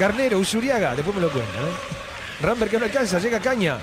[0.00, 1.58] Garnero, Usuriaga, después me lo cuenta.
[1.60, 2.68] ¿eh?
[2.70, 3.76] Que no alcanza, llega Caña.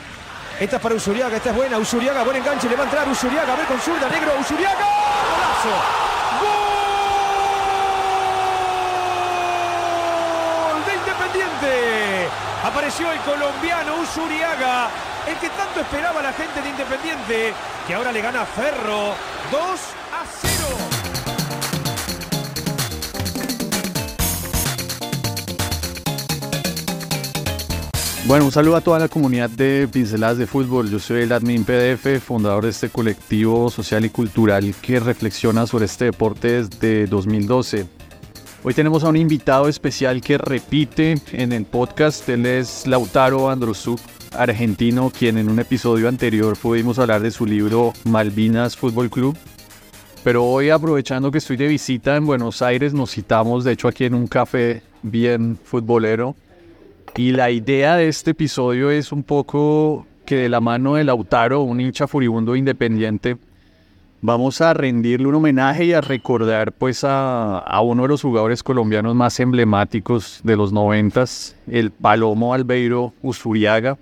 [0.59, 1.77] Esta es para Usuriaga, esta es buena.
[1.77, 4.87] Usuriaga, buen enganche, le va a entrar Usuriaga, ve con zurda, negro, Usuriaga.
[5.29, 5.69] ¡Golazo!
[10.71, 12.29] ¡Gol de Independiente!
[12.65, 14.89] Apareció el colombiano Usuriaga,
[15.27, 17.53] el que tanto esperaba la gente de Independiente,
[17.85, 19.13] que ahora le gana Ferro
[19.51, 20.96] 2 a 0.
[28.27, 30.89] Bueno, un saludo a toda la comunidad de Pinceladas de Fútbol.
[30.89, 35.85] Yo soy el admin PDF, fundador de este colectivo social y cultural que reflexiona sobre
[35.85, 37.87] este deporte desde 2012.
[38.65, 42.27] Hoy tenemos a un invitado especial que repite en el podcast.
[42.27, 44.01] Él es Lautaro Androsuk,
[44.35, 49.37] argentino, quien en un episodio anterior pudimos hablar de su libro Malvinas Fútbol Club.
[50.25, 54.03] Pero hoy, aprovechando que estoy de visita en Buenos Aires, nos citamos, de hecho, aquí
[54.03, 56.35] en un café bien futbolero
[57.17, 61.61] y la idea de este episodio es un poco que de la mano de Lautaro,
[61.61, 63.37] un hincha furibundo independiente,
[64.21, 68.61] vamos a rendirle un homenaje y a recordar pues a, a uno de los jugadores
[68.61, 73.97] colombianos más emblemáticos de los noventas, el Palomo Albeiro Usuriaga.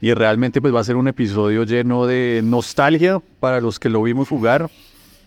[0.00, 4.02] Y realmente pues va a ser un episodio lleno de nostalgia para los que lo
[4.02, 4.70] vimos jugar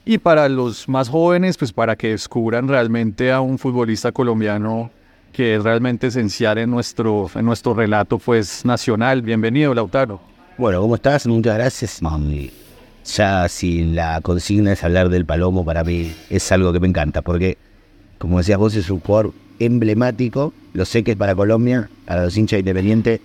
[0.06, 4.92] y para los más jóvenes pues para que descubran realmente a un futbolista colombiano
[5.38, 9.22] que es realmente esencial en nuestro, en nuestro relato pues, nacional.
[9.22, 10.20] Bienvenido, Lautaro.
[10.58, 11.28] Bueno, ¿cómo estás?
[11.28, 12.02] Muchas gracias.
[13.16, 17.22] Ya si la consigna es hablar del Palomo, para mí es algo que me encanta,
[17.22, 17.60] porque,
[18.18, 20.56] como decías vos, es un jugador emblemático.
[20.74, 23.22] Lo sé que es para Colombia, para los hinchas independientes,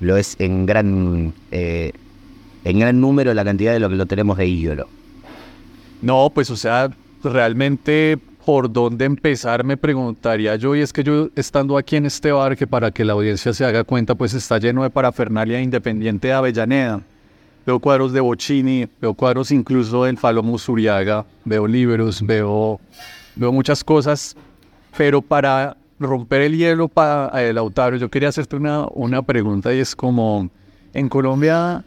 [0.00, 1.92] lo es en gran, eh,
[2.64, 4.88] en gran número la cantidad de lo que lo tenemos de ídolo.
[6.00, 6.90] No, pues o sea,
[7.22, 12.32] realmente por dónde empezar, me preguntaría yo, y es que yo estando aquí en este
[12.32, 16.28] bar, que para que la audiencia se haga cuenta, pues está lleno de parafernalia independiente
[16.28, 17.02] de Avellaneda.
[17.64, 22.80] Veo cuadros de Bocini, veo cuadros incluso del Falomo Zuriaga, veo libros, veo,
[23.36, 24.36] veo muchas cosas,
[24.96, 29.78] pero para romper el hielo para el Lautaro, yo quería hacerte una, una pregunta y
[29.78, 30.50] es como,
[30.92, 31.84] en Colombia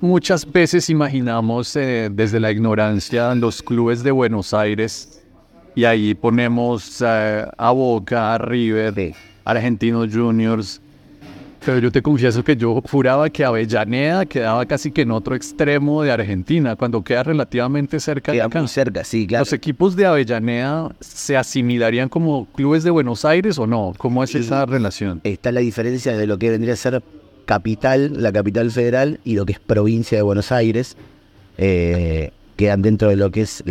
[0.00, 5.17] muchas veces imaginamos eh, desde la ignorancia los clubes de Buenos Aires
[5.78, 10.80] y ahí ponemos eh, a Boca, a River, Argentinos Juniors.
[11.64, 16.02] Pero yo te confieso que yo juraba que Avellaneda quedaba casi que en otro extremo
[16.02, 18.58] de Argentina, cuando queda relativamente cerca de acá.
[18.58, 19.42] muy cerca, sí, claro.
[19.42, 23.92] ¿Los equipos de Avellaneda se asimilarían como clubes de Buenos Aires o no?
[23.98, 25.20] ¿Cómo es esa relación?
[25.22, 27.04] Está la diferencia de lo que vendría a ser
[27.46, 30.96] capital, la capital federal, y lo que es provincia de Buenos Aires.
[31.56, 33.62] Eh, quedan dentro de lo que es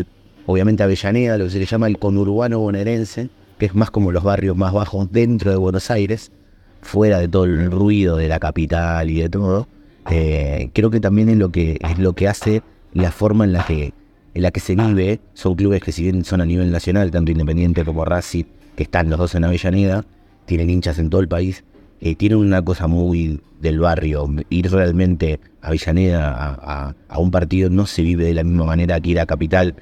[0.48, 4.24] obviamente Avellaneda, lo que se le llama el conurbano bonaerense, que es más como los
[4.24, 6.32] barrios más bajos dentro de Buenos Aires,
[6.82, 9.68] fuera de todo el ruido de la capital y de todo.
[10.10, 12.64] Eh, creo que también es lo que es lo que hace
[12.94, 13.94] la forma en la que
[14.34, 15.20] en la que se vive.
[15.34, 18.46] Son clubes que si bien son a nivel nacional, tanto Independiente como Racing,
[18.78, 20.06] que están los dos en Avellaneda,
[20.46, 21.66] tienen hinchas en todo el país.
[22.00, 24.30] Eh, tienen una cosa muy del barrio.
[24.50, 29.02] Ir realmente a Avellaneda a, a, un partido no se vive de la misma manera
[29.02, 29.76] que ir a Capital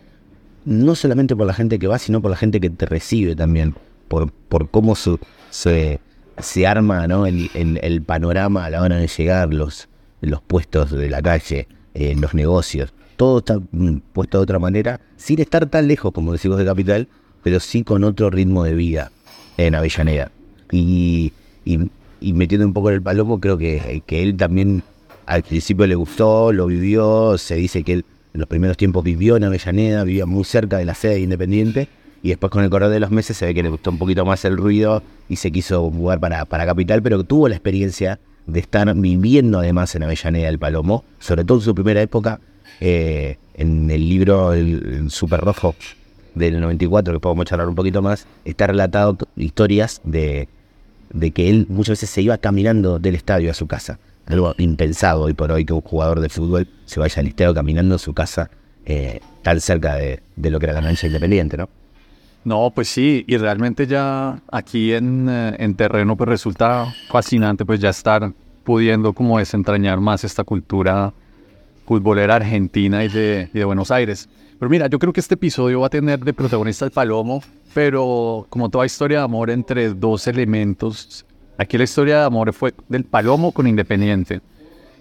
[0.66, 3.76] no solamente por la gente que va, sino por la gente que te recibe también,
[4.08, 6.00] por, por cómo se,
[6.40, 7.26] se arma ¿no?
[7.28, 9.88] el, el, panorama a la hora de llegar, los,
[10.22, 12.94] los puestos de la calle, eh, los negocios.
[13.16, 17.08] Todo está mm, puesto de otra manera, sin estar tan lejos, como decimos, de Capital,
[17.44, 19.12] pero sí con otro ritmo de vida
[19.58, 20.32] en Avellaneda.
[20.72, 21.32] Y,
[21.64, 24.84] y, metiendo un poco en el palomo, creo que, que él también
[25.28, 28.06] al principio le gustó, lo vivió, se dice que él
[28.36, 31.88] en los primeros tiempos vivió en Avellaneda, vivía muy cerca de la sede Independiente
[32.22, 34.26] y después con el correr de los meses se ve que le gustó un poquito
[34.26, 38.60] más el ruido y se quiso jugar para, para Capital, pero tuvo la experiencia de
[38.60, 42.42] estar viviendo además en Avellaneda el Palomo, sobre todo en su primera época,
[42.82, 45.74] eh, en el libro El, Super Rojo
[46.34, 50.50] del 94, que podemos charlar un poquito más, está relatado historias de,
[51.14, 55.24] de que él muchas veces se iba caminando del estadio a su casa algo impensado
[55.24, 58.14] hoy por hoy que un jugador de fútbol se vaya al listeo caminando a su
[58.14, 58.50] casa
[58.86, 61.70] eh, tan cerca de, lo que era la cancha independiente, ¿no?
[62.44, 67.80] No, pues sí, y realmente ya aquí en, eh, en terreno pues resulta fascinante pues
[67.80, 68.32] ya estar
[68.64, 71.12] pudiendo como desentrañar más esta cultura
[71.86, 74.30] futbolera argentina y de, y de Buenos Aires.
[74.60, 77.42] Pero mira, yo creo que este episodio va a tener de protagonista el Palomo,
[77.74, 81.26] pero como toda historia de amor entre dos elementos,
[81.58, 84.42] aquí la historia de amor fue del Palomo con Independiente.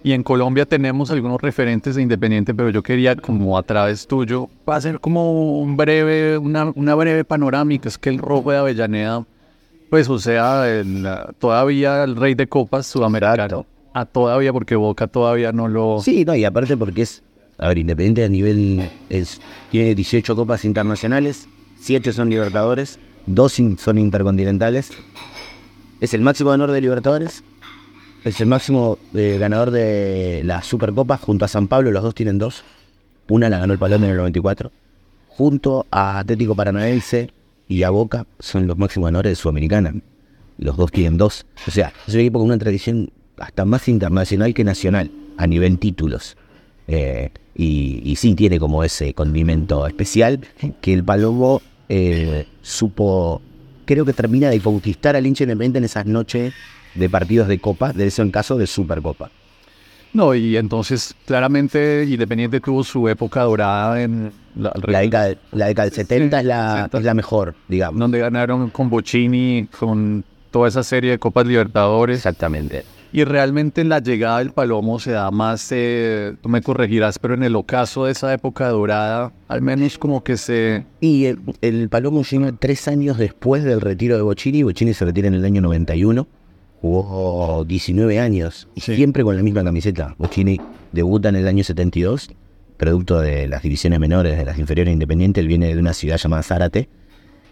[0.05, 4.49] Y en Colombia tenemos algunos referentes de Independiente, pero yo quería, como a través tuyo,
[4.67, 7.89] hacer como un breve, una, una breve panorámica.
[7.89, 9.25] Es que el rojo de Avellaneda,
[9.89, 11.07] pues, o sea, el,
[11.39, 13.65] todavía el rey de copas sudamericano.
[13.93, 15.99] A todavía, porque Boca todavía no lo.
[16.03, 17.23] Sí, no, y aparte porque es.
[17.57, 18.87] A ver, Independiente a nivel.
[19.09, 19.41] Es,
[19.71, 21.47] tiene 18 copas internacionales,
[21.79, 24.91] 7 son Libertadores, 2 son intercontinentales.
[26.05, 27.43] Es el máximo ganador de Libertadores,
[28.23, 32.37] es el máximo eh, ganador de la Supercopa junto a San Pablo, los dos tienen
[32.37, 32.63] dos.
[33.27, 34.71] Una la ganó el Palón en el 94.
[35.29, 37.31] Junto a Atlético Paranaense
[37.67, 39.95] y a Boca son los máximos ganadores de Sudamericana.
[40.59, 41.47] Los dos tienen dos.
[41.67, 43.09] O sea, es un equipo con una tradición
[43.39, 46.37] hasta más internacional que nacional a nivel títulos.
[46.87, 50.41] Eh, y, sí tiene como ese condimento especial
[50.81, 53.41] que el Palomo eh, supo,
[53.85, 56.53] creo que termina de conquistar al hincha independiente en esas noches
[56.93, 59.29] de partidos de Copa, de eso en caso de Supercopa.
[60.13, 65.89] No, y entonces claramente Independiente tuvo su época dorada en la, la, década, la década
[65.89, 67.99] del 70 es, la, es la mejor, digamos.
[67.99, 72.17] Donde ganaron con Bocini, con toda esa serie de Copas Libertadores.
[72.19, 72.85] Exactamente.
[73.15, 77.43] Y realmente la llegada del Palomo se da más, eh, tú me corregirás, pero en
[77.43, 80.85] el ocaso de esa época dorada, al menos como que se...
[80.99, 81.27] Y
[81.61, 85.45] el, Palomo llega tres años después del retiro de Bocini, Bocini se retira en el
[85.45, 86.27] año 91,
[86.81, 90.13] jugó 19 años, y siempre con la misma camiseta.
[90.17, 90.59] Bocini
[90.91, 92.31] debuta en el año 72,
[92.75, 96.43] producto de las divisiones menores, de las inferiores independientes, él viene de una ciudad llamada
[96.43, 96.89] Zárate,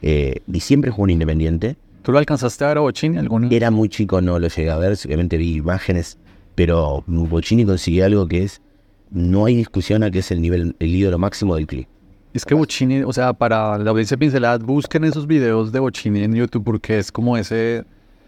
[0.02, 3.48] eh, y siempre jugó en Independiente, ¿Tú lo alcanzaste a ver a Bocini alguna?
[3.50, 6.18] Era muy chico, no lo llegué a ver, obviamente vi imágenes,
[6.54, 8.62] pero Bocini consiguió algo que es,
[9.10, 11.86] no hay discusión a que es el nivel, el ídolo máximo del club.
[12.34, 16.36] Es que Bocini, o sea, para la audiencia pincelada, busquen esos videos de Bocini en
[16.36, 17.86] YouTube porque es como ese,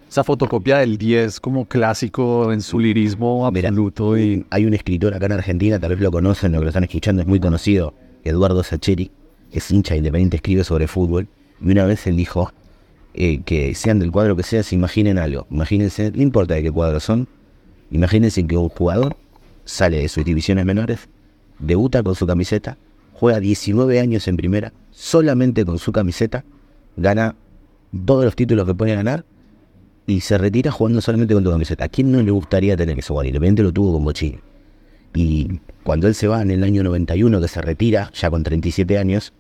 [0.09, 4.17] esa fotocopia del 10 como clásico en su lirismo absoluto.
[4.17, 4.45] y...
[4.51, 7.23] Hay un escritor acá en Argentina, tal vez lo conocen, lo que lo están escuchando,
[7.23, 7.93] es muy conocido,
[8.23, 9.11] Eduardo Sacheri,
[9.51, 11.27] que es hincha independiente, escribe sobre fútbol,
[11.59, 12.53] y una vez él dijo,
[13.17, 15.47] eh, que sean del cuadro que sea, se imaginen algo.
[15.49, 17.29] Imagínense, no importa de qué cuadro son,
[17.89, 19.15] imagínense que un jugador
[19.63, 21.07] sale de sus divisiones menores,
[21.59, 22.77] debuta con su camiseta,
[23.13, 26.43] juega 19 años en primera, solamente con su camiseta,
[26.97, 27.35] gana
[28.05, 29.23] todos los títulos que puede ganar
[30.05, 31.85] y se retira jugando solamente con su camiseta.
[31.85, 33.13] ¿A quién no le gustaría tener eso?
[33.13, 34.39] Bueno, y lo tuvo con Bochini.
[35.13, 38.97] Y cuando él se va en el año 91, que se retira, ya con 37
[38.97, 39.31] años,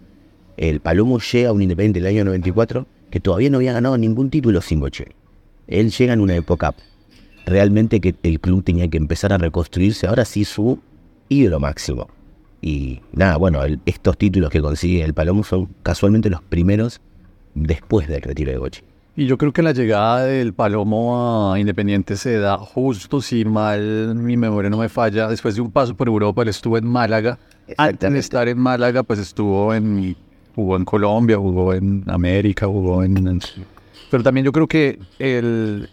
[0.55, 4.29] el Palomo llega a un Independiente el año 94 que todavía no había ganado ningún
[4.29, 5.07] título sin Boche.
[5.67, 6.75] Él llega en una época
[7.45, 10.79] realmente que el club tenía que empezar a reconstruirse, ahora sí su
[11.29, 12.07] ídolo máximo.
[12.61, 17.01] Y nada, bueno, estos títulos que consigue el Palomo son casualmente los primeros
[17.53, 18.83] después del retiro de Boche.
[19.17, 24.15] Y yo creo que la llegada del Palomo a Independiente se da justo, si mal
[24.15, 27.39] mi memoria no me falla, después de un paso por Europa, él estuvo en Málaga.
[27.77, 30.17] Antes de estar en Málaga, pues estuvo en
[30.55, 33.41] jugó en Colombia, jugó en América, jugó en,
[34.09, 35.89] Pero también yo creo que el,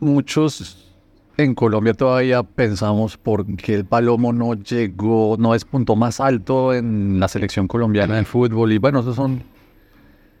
[0.00, 0.90] muchos
[1.36, 6.74] en Colombia todavía pensamos por qué el Palomo no llegó, no es punto más alto
[6.74, 8.72] en la selección colombiana de fútbol.
[8.72, 9.42] Y bueno, esas son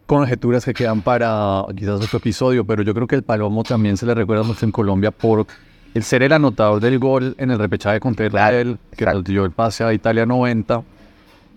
[0.06, 4.04] conjeturas que quedan para quizás otro episodio, pero yo creo que el Palomo también se
[4.04, 5.46] le recuerda mucho en Colombia por
[5.94, 9.84] el ser el anotador del gol en el repechaje contra Israel, que dio el pase
[9.84, 10.82] a Italia 90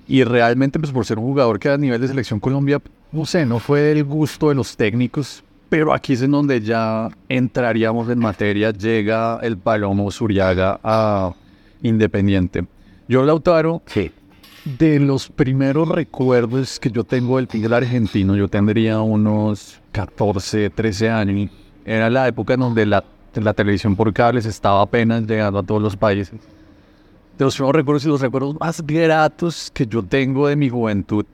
[0.07, 2.81] y realmente, pues por ser un jugador que a nivel de selección Colombia,
[3.11, 7.09] no sé, no fue del gusto de los técnicos, pero aquí es en donde ya
[7.27, 11.33] entraríamos en materia, llega el Palomo Zuriaga a
[11.81, 12.65] Independiente.
[13.07, 14.11] Yo, Lautaro, sí.
[14.63, 21.09] de los primeros recuerdos que yo tengo del fútbol argentino, yo tendría unos 14, 13
[21.09, 21.51] años.
[21.83, 23.03] Era la época en donde la,
[23.35, 26.39] la televisión por cables estaba apenas llegando a todos los países
[27.37, 31.25] de los primeros recuerdos y los recuerdos más gratos que yo tengo de mi juventud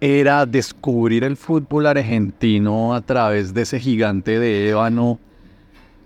[0.00, 5.20] era descubrir el fútbol argentino a través de ese gigante de ébano.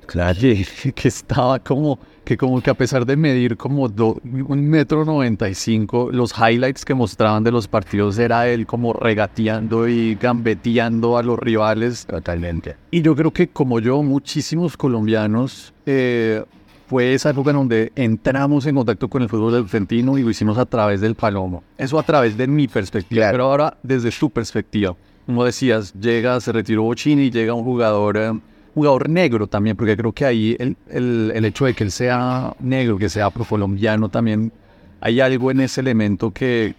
[0.05, 0.39] Claro.
[0.95, 5.55] Que, estaba como, que como que a pesar de medir como un metro noventa y
[5.55, 11.23] cinco, los highlights que mostraban de los partidos era él como regateando y gambeteando a
[11.23, 12.05] los rivales.
[12.05, 12.77] Totalmente.
[12.91, 16.45] Y yo creo que como yo, muchísimos colombianos eh,
[16.87, 20.57] fue esa época en donde entramos en contacto con el fútbol argentino y lo hicimos
[20.59, 21.63] a través del Palomo.
[21.77, 24.95] Eso a través de mi perspectiva, pero ahora desde su perspectiva.
[25.27, 28.33] como decías, llega, se retiró Bochini, llega un jugador, eh,
[28.75, 32.55] jugador negro también, porque creo que ahí el, el, el hecho de que él sea
[32.61, 34.53] negro, que sea afrocolombiano también,
[35.01, 36.75] hay algo en ese elemento que,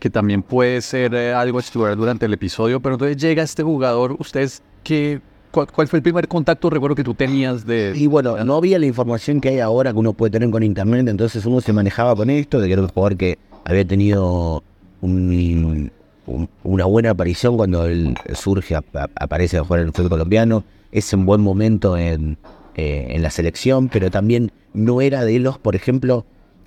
[0.00, 3.62] que también puede ser eh, algo a estudiar durante el episodio, pero entonces llega este
[3.62, 5.20] jugador, ustedes, ¿qué,
[5.52, 7.92] cuál, cuál fue el primer contacto, recuerdo que tú tenías de...
[7.94, 11.06] Y bueno, no había la información que hay ahora que uno puede tener con internet,
[11.08, 14.64] entonces uno se manejaba con esto, de que era un jugador que había tenido
[15.00, 15.90] un-
[16.26, 20.10] un- una buena aparición cuando él surge, ap- ap- aparece a jugar en el fútbol
[20.10, 22.38] colombiano, es un buen momento en,
[22.74, 26.24] eh, en la selección, pero también no era de los, por ejemplo,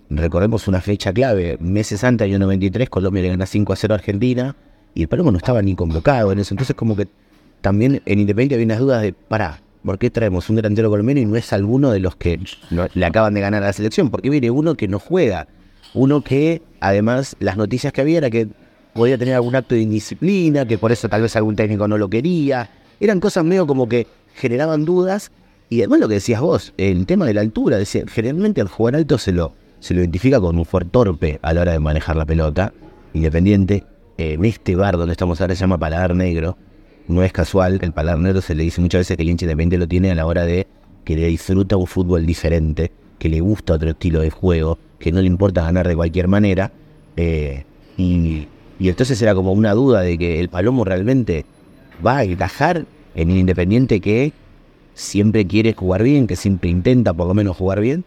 [0.09, 3.97] recordemos una fecha clave, meses antes, año 93, Colombia le gana 5 a 0 a
[3.97, 4.55] Argentina,
[4.93, 7.07] y el Palomo no estaba ni convocado en eso, entonces como que
[7.65, 11.25] también en Independiente había unas dudas de, pará, ¿por qué traemos un delantero colombiano y
[11.25, 14.11] no es alguno de los que le acaban de ganar a la selección?
[14.11, 15.47] Porque viene uno que no juega,
[15.95, 18.49] uno que además las noticias que había era que
[18.93, 22.07] podía tener algún acto de indisciplina, que por eso tal vez algún técnico no lo
[22.07, 22.69] quería.
[22.99, 24.05] Eran cosas medio como que
[24.35, 25.31] generaban dudas.
[25.67, 28.95] Y además lo que decías vos, el tema de la altura, decía, generalmente al jugar
[28.95, 32.15] alto se lo, se lo identifica con un fuerte torpe a la hora de manejar
[32.15, 32.73] la pelota.
[33.15, 33.85] Independiente,
[34.19, 36.59] en este bar donde estamos ahora se llama Paladar Negro.
[37.07, 39.77] No es casual, el Paladar Negro se le dice muchas veces que el hincha independiente
[39.77, 40.67] lo tiene a la hora de
[41.03, 45.21] que le disfruta un fútbol diferente, que le gusta otro estilo de juego, que no
[45.21, 46.71] le importa ganar de cualquier manera.
[47.15, 47.63] eh,
[47.97, 48.47] y,
[48.79, 51.45] entonces era como una duda de que el Palomo realmente
[52.05, 52.85] va a encajar
[53.15, 54.33] en un Independiente que
[54.93, 58.03] siempre quiere jugar bien, que siempre intenta por lo menos jugar bien.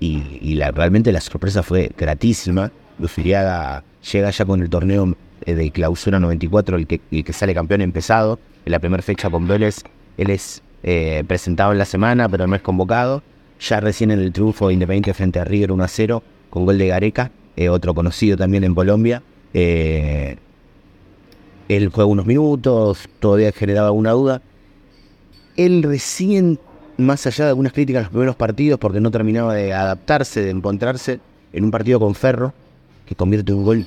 [0.00, 2.70] Y, la, realmente la sorpresa fue gratísima.
[2.98, 3.82] Luzuriaga
[4.12, 5.16] llega ya con el torneo
[5.52, 8.38] de clausura 94, el que, el que sale campeón empezado.
[8.64, 9.82] En la primera fecha con Vélez,
[10.16, 13.22] él es eh, presentado en la semana, pero no es convocado.
[13.58, 16.76] Ya recién en el triunfo de Independiente frente a River 1 a 0, con gol
[16.76, 19.22] de Gareca, eh, otro conocido también en Colombia.
[19.54, 20.36] Eh,
[21.68, 24.42] él juega unos minutos, todavía generaba alguna duda.
[25.56, 26.58] Él recién,
[26.98, 30.50] más allá de algunas críticas en los primeros partidos, porque no terminaba de adaptarse, de
[30.50, 31.20] encontrarse
[31.54, 32.52] en un partido con Ferro,
[33.06, 33.86] que convierte un gol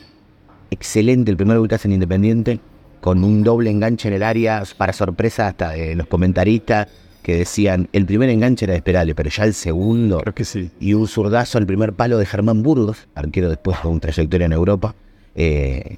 [0.72, 2.60] excelente, el primer gol que hace en Independiente,
[3.02, 6.88] con un doble enganche en el área, para sorpresa hasta de los comentaristas
[7.22, 10.72] que decían, el primer enganche era de Esperale, pero ya el segundo, Creo que sí.
[10.80, 14.96] y un zurdazo al primer palo de Germán Burgos, arquero después con trayectoria en Europa.
[15.36, 15.98] eh,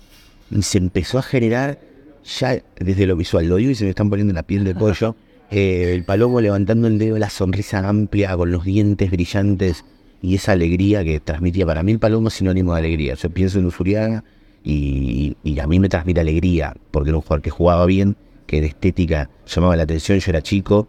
[0.52, 1.80] y se empezó a generar
[2.24, 5.16] ya desde lo visual, lo digo y se me están poniendo la piel de pollo.
[5.52, 9.86] eh, el palomo levantando el dedo, la sonrisa amplia, con los dientes brillantes
[10.22, 11.66] y esa alegría que transmitía.
[11.68, 13.14] Para mí, el palomo es sinónimo de alegría.
[13.14, 14.24] Yo pienso en Usuriaga
[14.64, 18.68] y, a mí me transmite alegría, porque era un jugador que jugaba bien, que de
[18.68, 20.20] estética llamaba la atención.
[20.20, 20.88] Yo era chico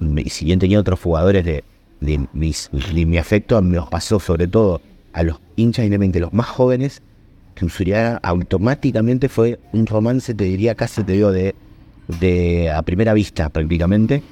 [0.00, 1.64] y si bien tenía otros jugadores de,
[2.32, 4.80] mis- mi afecto, me los pasó sobre todo
[5.12, 7.02] a los hinchas independientes, los más jóvenes,
[7.54, 11.54] que Usuriaga automáticamente fue un romance, te diría casi te digo, de,
[12.20, 14.22] de a primera vista prácticamente,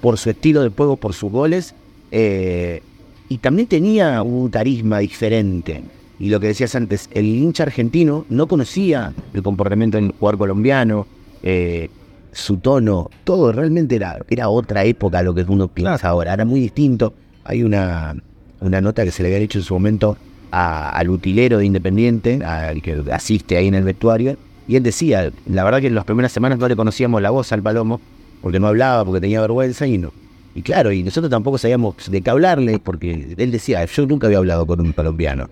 [0.00, 1.74] por su estilo de juego, por sus goles,
[2.10, 2.82] eh,
[3.28, 5.82] y también tenía un carisma diferente.
[6.18, 11.06] Y lo que decías antes, el hincha argentino no conocía el comportamiento del jugador colombiano,
[11.42, 11.88] eh,
[12.32, 16.44] su tono, todo realmente era, era otra época a lo que uno piensa ahora, era
[16.44, 17.14] muy distinto.
[17.44, 18.16] Hay una,
[18.60, 20.16] una nota que se le había hecho en su momento
[20.50, 25.30] a- al utilero de Independiente, al que asiste ahí en el vestuario, y él decía,
[25.46, 28.00] la verdad que en las primeras semanas no le conocíamos la voz al Palomo,
[28.40, 30.12] porque no hablaba, porque tenía vergüenza y no.
[30.54, 34.38] Y claro, y nosotros tampoco sabíamos de qué hablarle, porque él decía, yo nunca había
[34.38, 35.48] hablado con un colombiano.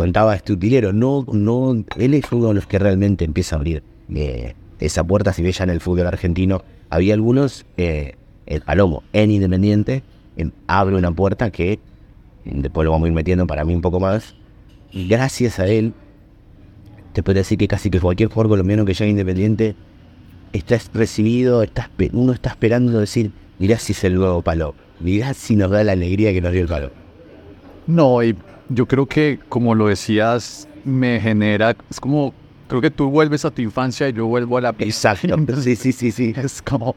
[0.00, 3.82] Contaba este utilero, no, no, él es uno de los que realmente empieza a abrir
[4.14, 8.14] eh, esa puerta, si ve en el fútbol argentino, había algunos, eh,
[8.46, 10.02] el Palomo en Independiente,
[10.68, 11.80] abre una puerta que
[12.46, 14.36] después lo vamos a ir metiendo para mí un poco más.
[14.90, 15.92] Y gracias a él,
[17.12, 19.76] te podría decir que casi que cualquier jugador colombiano que llegue Independiente
[20.54, 25.56] está recibido, está, uno está esperando decir, mirá si es el nuevo palo, mirá si
[25.56, 26.90] nos da la alegría que nos dio el palo.
[27.86, 28.34] No, y
[28.70, 32.32] yo creo que, como lo decías, me genera, es como,
[32.68, 35.92] creo que tú vuelves a tu infancia y yo vuelvo a la Exacto, sí, sí,
[35.92, 36.32] sí, sí.
[36.36, 36.94] Es como,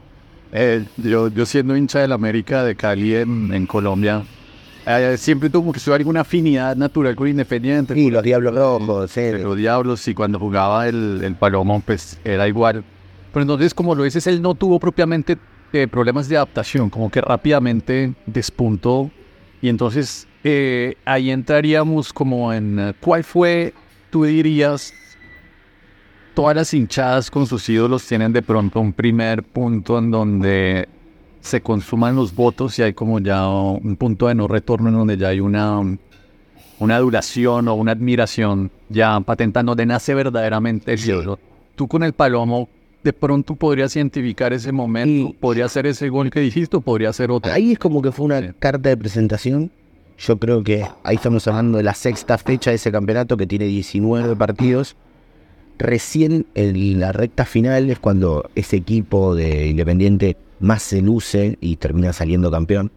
[0.52, 4.22] eh, yo, yo siendo hincha del América de Cali en, en Colombia,
[4.86, 7.98] eh, siempre tuve que tuve alguna afinidad natural con Independiente.
[7.98, 9.32] Y los Diablos Rojos, sí.
[9.32, 12.84] los Diablos y cuando jugaba el, el Palomo, pues era igual.
[13.32, 15.38] Pero entonces, como lo dices, él no tuvo propiamente
[15.72, 19.10] eh, problemas de adaptación, como que rápidamente despuntó.
[19.64, 23.72] Y entonces eh, ahí entraríamos como en eh, cuál fue,
[24.10, 24.92] tú dirías,
[26.34, 30.86] todas las hinchadas con sus ídolos tienen de pronto un primer punto en donde
[31.40, 35.16] se consuman los votos y hay como ya un punto de no retorno en donde
[35.16, 35.80] ya hay una,
[36.78, 41.38] una adulación o una admiración ya patentando de nace verdaderamente el ídolo.
[41.74, 42.68] Tú con el Palomo,
[43.04, 45.36] de pronto podrías identificar ese momento?
[45.38, 47.52] ¿Podría ser ese gol que dijiste o podría ser otro?
[47.52, 49.70] Ahí es como que fue una carta de presentación.
[50.18, 53.66] Yo creo que ahí estamos hablando de la sexta fecha de ese campeonato que tiene
[53.66, 54.96] 19 partidos.
[55.78, 61.76] Recién en la recta final es cuando ese equipo de Independiente más se luce y
[61.76, 62.90] termina saliendo campeón.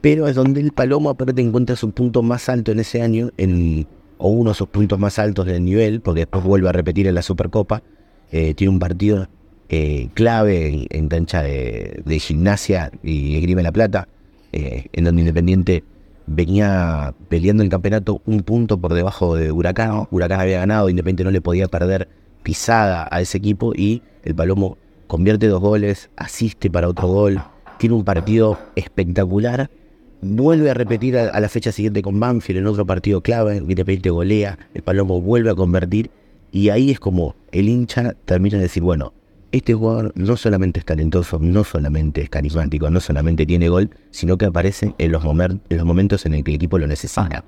[0.00, 3.88] Pero es donde el Palomo aparte encuentra su punto más alto en ese año, en,
[4.18, 7.16] o uno de sus puntos más altos del nivel, porque después vuelve a repetir en
[7.16, 7.82] la Supercopa.
[8.32, 9.28] Eh, tiene un partido
[9.68, 14.08] eh, clave en, cancha de, gimnasia y Grima La Plata,
[14.52, 15.84] eh, en donde Independiente
[16.26, 20.06] venía peleando el campeonato un punto por debajo de Huracán.
[20.10, 22.08] Huracán había ganado, Independiente no le podía perder
[22.42, 27.40] pisada a ese equipo y el Palomo convierte dos goles, asiste para otro gol,
[27.78, 29.70] tiene un partido espectacular,
[30.20, 34.58] vuelve a repetir a, la fecha siguiente con Banfield en otro partido clave, Independiente golea,
[34.74, 36.10] el Palomo vuelve a convertir
[36.56, 39.12] y ahí es como el hincha termina de decir, bueno,
[39.52, 44.38] este jugador no solamente es talentoso, no solamente es carismático, no solamente tiene gol, sino
[44.38, 47.44] que aparece en los, en los momentos en el que el equipo lo necesita.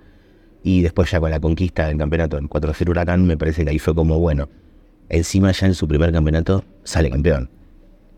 [0.62, 3.78] Y después ya con la conquista del campeonato en 4-0 Huracán, me parece que ahí
[3.78, 4.50] fue como, bueno,
[5.08, 7.48] encima ya en su primer campeonato sale campeón.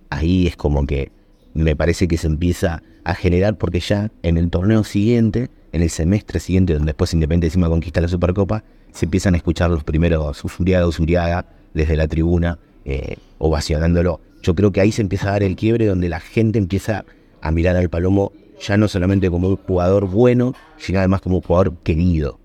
[0.08, 1.12] Ahí es como que
[1.54, 5.90] me parece que se empieza a generar porque ya en el torneo siguiente, en el
[5.90, 10.44] semestre siguiente, donde después Independiente encima conquista la Supercopa, se empiezan a escuchar los primeros
[10.44, 14.20] Usuriaga, Usuriaga desde la tribuna, eh, ovacionándolo.
[14.42, 17.04] Yo creo que ahí se empieza a dar el quiebre donde la gente empieza
[17.40, 21.42] a mirar al Palomo ya no solamente como un jugador bueno, sino además como un
[21.42, 22.38] jugador querido.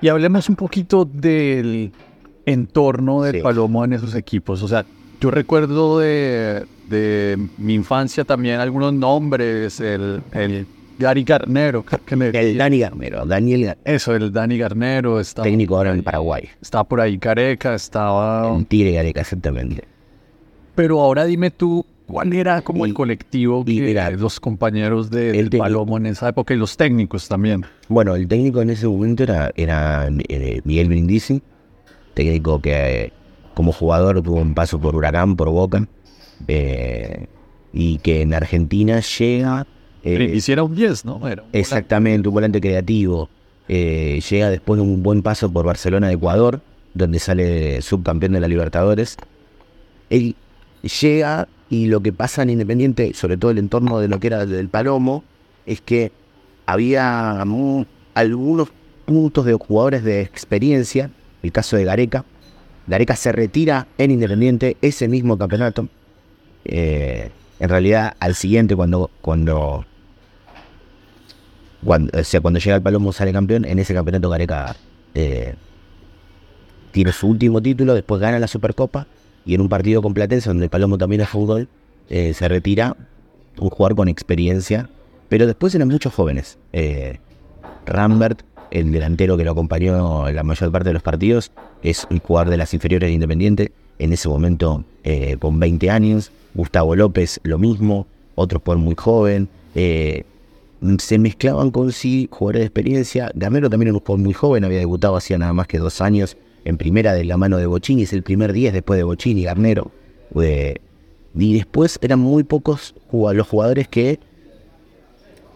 [0.00, 1.92] Y hablemos un poquito del
[2.44, 4.62] entorno del Palomo en esos equipos.
[4.62, 4.84] O sea,
[5.20, 6.66] yo recuerdo de,
[7.56, 10.66] mi infancia también algunos nombres, el, el
[10.98, 11.84] Gary Garnero.
[12.10, 15.20] el Dani Garnero, Daniel Eso, el Dani Garnero.
[15.20, 16.48] Está, técnico ahora en Paraguay.
[16.60, 18.54] Estaba por ahí Careca, estaba...
[18.54, 19.84] En Tigre Careca, exactamente.
[20.74, 25.96] Pero ahora dime tú, ¿cuál era como el colectivo que los compañeros de, del Palomo
[25.96, 27.64] en esa época y los técnicos también?
[27.88, 31.42] Bueno, el técnico en ese momento era, era eh, Miguel Brindisi,
[32.14, 33.12] técnico que
[33.54, 35.88] como jugador tuvo un paso por Huracán, por Boca,
[36.46, 37.26] eh,
[37.72, 39.66] y que en Argentina llega
[40.06, 41.20] eh, Hiciera un 10, ¿no?
[41.52, 43.28] exactamente, un volante creativo.
[43.68, 46.60] Eh, llega después de un buen paso por Barcelona de Ecuador,
[46.94, 49.16] donde sale subcampeón de la Libertadores.
[50.08, 50.36] Él
[51.00, 54.46] llega y lo que pasa en Independiente, sobre todo el entorno de lo que era
[54.46, 55.24] del Palomo,
[55.66, 56.12] es que
[56.66, 57.44] había
[58.14, 58.68] algunos
[59.04, 61.10] puntos de jugadores de experiencia,
[61.42, 62.24] el caso de Gareca.
[62.86, 65.88] Gareca se retira en Independiente ese mismo campeonato.
[66.64, 69.84] Eh, en realidad, al siguiente, cuando, cuando
[71.84, 74.76] cuando, o sea, cuando llega el Palomo sale campeón, en ese campeonato Gareca
[75.14, 75.54] eh,
[76.92, 79.06] tiene su último título, después gana la Supercopa
[79.44, 81.68] y en un partido con Platense, donde el Palomo también es fútbol,
[82.08, 82.96] eh, se retira
[83.58, 84.88] un jugador con experiencia,
[85.28, 86.58] pero después eran muchos jóvenes.
[86.72, 87.18] Eh,
[87.84, 92.18] Rambert, el delantero que lo acompañó en la mayor parte de los partidos, es un
[92.18, 94.84] jugador de las inferiores de Independiente, en ese momento
[95.38, 96.32] con 20 años.
[96.52, 99.48] Gustavo López, lo mismo, otro jugador muy joven
[100.98, 103.30] se mezclaban con sí jugadores de experiencia.
[103.34, 106.36] Gamero también era un jugador muy joven, había debutado hacía nada más que dos años
[106.64, 109.92] en primera de la mano de Bochini, es el primer 10 después de Bochini, Garnero.
[110.34, 114.18] y después eran muy pocos los jugadores que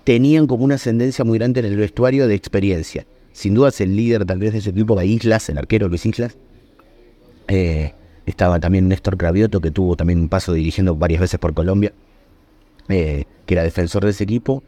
[0.04, 3.06] tenían como una ascendencia muy grande en el vestuario de experiencia.
[3.32, 6.36] Sin duda es el líder tal vez de ese equipo, Islas, el arquero Luis Islas.
[7.48, 7.92] Eh,
[8.26, 11.92] estaba también Néstor Cravioto, que tuvo también un paso dirigiendo varias veces por Colombia,
[12.88, 14.62] eh, que era defensor de ese equipo.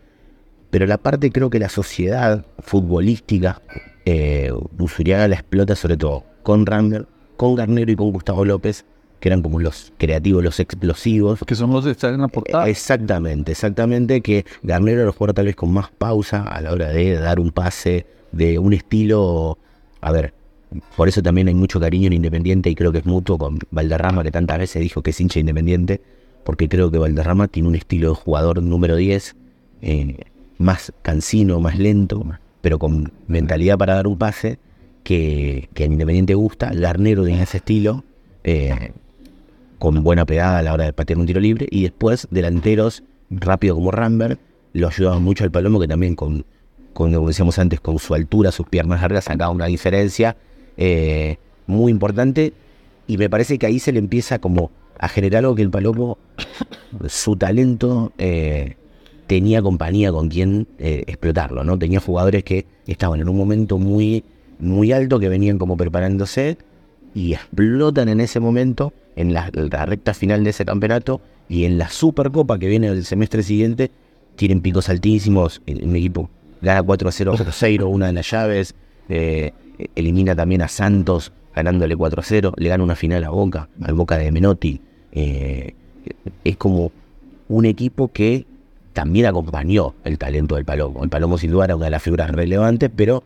[0.73, 3.61] Pero la parte creo que la sociedad futbolística,
[4.07, 7.07] eh, Usuriaga la explota sobre todo con Rangel,
[7.37, 8.87] con Garnero y con Gustavo López,
[9.21, 11.41] que eran como los creativos, los explosivos.
[11.47, 12.71] Que son los de estar en la portada.
[12.71, 17.19] exactamente, exactamente, que Garnero lo juega tal vez con más pausa a la hora de
[17.19, 19.59] dar un pase, de un estilo,
[20.01, 20.33] a ver,
[20.97, 24.23] por eso también hay mucho cariño en Independiente y creo que es mutuo con Valderrama,
[24.23, 26.01] que tantas veces dijo que es hincha Independiente,
[26.45, 29.37] porque creo que Valderrama tiene un estilo de jugador número 10,
[29.83, 30.17] eh,
[30.63, 32.25] más cansino, más lento,
[32.61, 34.59] pero con mentalidad para dar un pase
[35.03, 36.71] que, que en Independiente gusta.
[36.73, 38.05] Garnero tiene ese estilo,
[38.45, 38.93] eh,
[39.79, 41.67] con buena pegada a la hora de patear un tiro libre.
[41.71, 44.41] Y después delanteros rápido como Rambert,
[44.73, 46.45] lo ayudaban mucho al Palomo, que también con,
[46.93, 50.37] con, como decíamos antes, con su altura, sus piernas largas, sacaba una diferencia
[50.77, 52.53] eh, muy importante.
[53.07, 56.17] Y me parece que ahí se le empieza como a generar algo que el Palomo,
[57.09, 58.77] su talento, eh,
[59.33, 61.79] tenía compañía con quien eh, explotarlo, ¿no?
[61.79, 64.25] Tenía jugadores que estaban en un momento muy,
[64.59, 66.59] muy alto, que venían como preparándose
[67.15, 71.79] y explotan en ese momento en la, la recta final de ese campeonato y en
[71.79, 73.91] la Supercopa que viene el semestre siguiente
[74.37, 75.63] tienen picos altísimos.
[75.65, 76.29] El, el equipo
[76.61, 78.75] gana 4 a 0 Cruzeiro, una de las llaves.
[79.09, 79.53] eh,
[79.97, 82.53] elimina también a Santos ganándole 4 a 0.
[82.59, 84.79] Le gana una final a Boca, al Boca de Menotti.
[85.11, 85.75] Eh,
[86.45, 86.93] es como
[87.49, 88.52] un equipo que
[88.93, 91.05] también acompañó el talento del Palomo.
[91.05, 93.23] El Palomo sin duda era una de las figuras relevantes, pero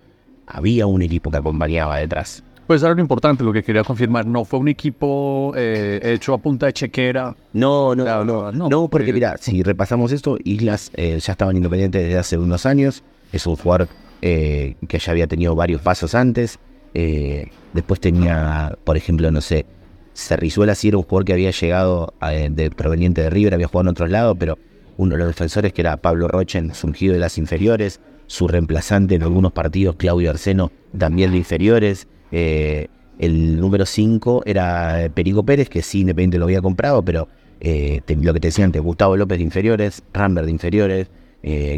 [0.46, 2.42] había un equipo que acompañaba detrás.
[2.66, 4.26] Pues era lo importante, lo que quería confirmar.
[4.26, 7.37] No fue un equipo eh, hecho a punta de chequera.
[7.52, 11.57] No, no, no, no, no, no, porque mira, si repasamos esto, Islas eh, ya estaban
[11.57, 13.88] independientes desde hace unos años, es un jugador
[14.22, 16.59] eh, que ya había tenido varios pasos antes,
[16.94, 19.66] eh, después tenía, por ejemplo, no sé,
[20.14, 23.83] Cerrizuela sí era un jugador que había llegado eh, de, proveniente de River, había jugado
[23.83, 24.59] en otros lados, pero
[24.96, 29.22] uno de los defensores que era Pablo Rochen, surgido de las inferiores, su reemplazante en
[29.22, 35.68] algunos partidos, Claudio Arseno, también de inferiores, eh, el número 5 era eh, Perico Pérez,
[35.68, 37.28] que sí, Independiente lo había comprado, pero
[37.61, 41.11] eh, lo que te decía antes, Gustavo López de inferiores, Rambert de inferiores,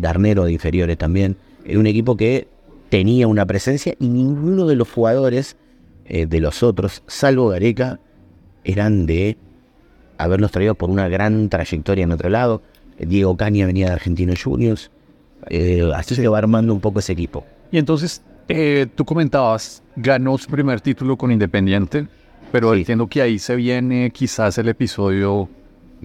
[0.01, 1.37] Garnero de inferiores también.
[1.67, 2.49] Era un equipo que
[2.89, 5.59] tenía una presencia y ninguno de los jugadores
[6.09, 8.01] de los otros, salvo Gareca,
[8.65, 9.37] eran de
[10.17, 12.63] haberlos traído por una gran trayectoria en otro lado.
[13.07, 14.91] Diego Caña venía de Argentinos Juniors.
[15.51, 17.45] eh, así se va armando un poco ese equipo.
[17.71, 22.07] Y entonces, eh, tú comentabas, ganó su primer título con Independiente,
[22.53, 22.81] pero Sí.
[22.81, 25.49] entiendo que ahí se viene quizás el episodio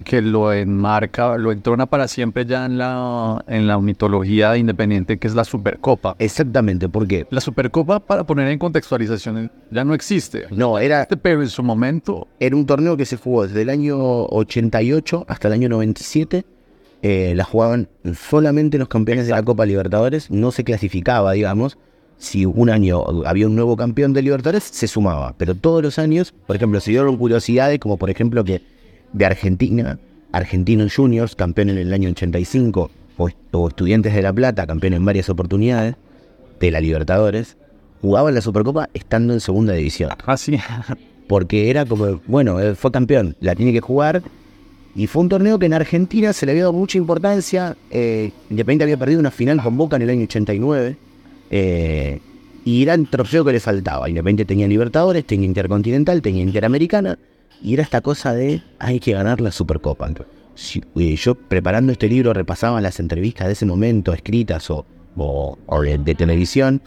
[0.04, 5.18] que lo enmarca, lo entrona para siempre ya en la, en la mitología de Independiente,
[5.18, 6.16] que es la Supercopa.
[6.18, 10.46] Exactamente, porque La Supercopa, para poner en contextualización, ya no existe.
[10.50, 13.96] no, era, Pero en su momento, era un torneo que se jugó desde el año
[14.26, 16.44] 88 hasta el año 97.
[17.02, 20.30] Eh, la jugaban solamente los campeones de la Copa Libertadores.
[20.30, 21.78] No se clasificaba, digamos.
[22.16, 25.34] Si un año había un nuevo campeón de Libertadores, se sumaba.
[25.36, 28.62] Pero todos los años, por ejemplo, se dieron curiosidades, como por ejemplo que
[29.12, 29.98] de Argentina,
[30.32, 35.04] Argentinos Juniors, campeón en el año 85, o, o Estudiantes de La Plata, campeón en
[35.04, 35.96] varias oportunidades
[36.60, 37.56] de la Libertadores,
[38.00, 40.58] jugaban la Supercopa estando en segunda división así,
[41.28, 44.22] porque era como, bueno, eh, fue campeón, la tiene que jugar.
[44.96, 47.76] Y fue un torneo que en Argentina se le había dado mucha importancia.
[47.90, 50.96] Eh, Independiente había perdido una final con Boca en el año 89.
[51.50, 52.20] eh,
[52.66, 54.08] y era el trofeo que le faltaba.
[54.08, 57.18] Independiente tenía Libertadores, tenía Intercontinental, tenía Interamericana.
[57.62, 60.10] Y era esta cosa de hay que ganar la Supercopa.
[60.54, 65.58] Si- eh, yo preparando este libro repasaba las entrevistas de ese momento, escritas o, o-
[65.82, 66.80] de televisión,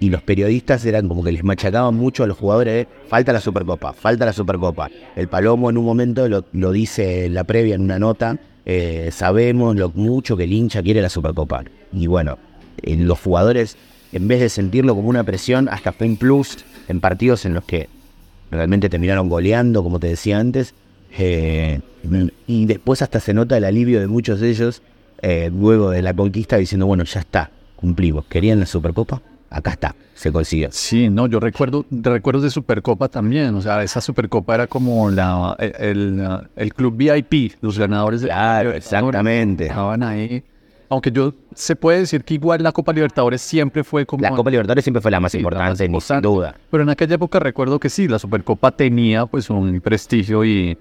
[0.00, 3.40] y, los periodistas eran como que les machacaban mucho a los jugadores de falta la
[3.40, 4.90] Supercopa, falta la Supercopa.
[5.16, 9.10] El Palomo en un momento lo, lo dice en la previa en una nota, eh,
[9.12, 11.64] sabemos lo mucho que el hincha quiere la Supercopa.
[11.92, 12.38] Y bueno,
[12.82, 13.76] eh, los jugadores,
[14.12, 17.64] en vez de sentirlo como una presión, hasta fue un plus en partidos en los
[17.64, 17.88] que
[18.50, 20.74] realmente terminaron goleando, como te decía antes.
[21.18, 21.80] eh,
[22.46, 24.82] y después hasta se nota el alivio de muchos de ellos
[25.20, 28.26] eh, luego de la conquista diciendo, bueno, ya está, cumplimos.
[28.26, 29.20] ¿Querían la Supercopa?
[29.50, 30.68] Acá está, se consiguió.
[30.70, 35.56] Sí, no, yo recuerdo, recuerdos de Supercopa también, o sea, esa Supercopa era como la,
[35.58, 39.66] el, el, el club VIP, los ganadores Claro, exactamente.
[39.66, 40.42] estaban ahí.
[40.90, 44.50] Aunque yo se puede decir que igual la Copa Libertadores siempre fue como La Copa
[44.50, 46.54] Libertadores siempre fue la más Sí, la más importante, ni sin duda.
[46.70, 50.78] Pero en aquella época recuerdo que sí, la Supercopa tenía pues un prestigio y,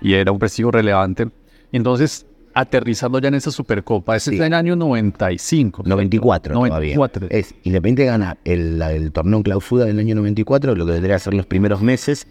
[0.00, 1.28] y era un prestigio relevante.
[1.70, 4.36] Entonces, aterrizando ya en esa Supercopa, ese Sí.
[4.36, 5.82] es el año 95.
[5.86, 7.28] 94 94.
[7.28, 7.38] todavía.
[7.38, 11.18] Es, Independiente gana el, el torneo en clausura del año 94, lo que vendría a
[11.18, 12.26] ser los primeros meses.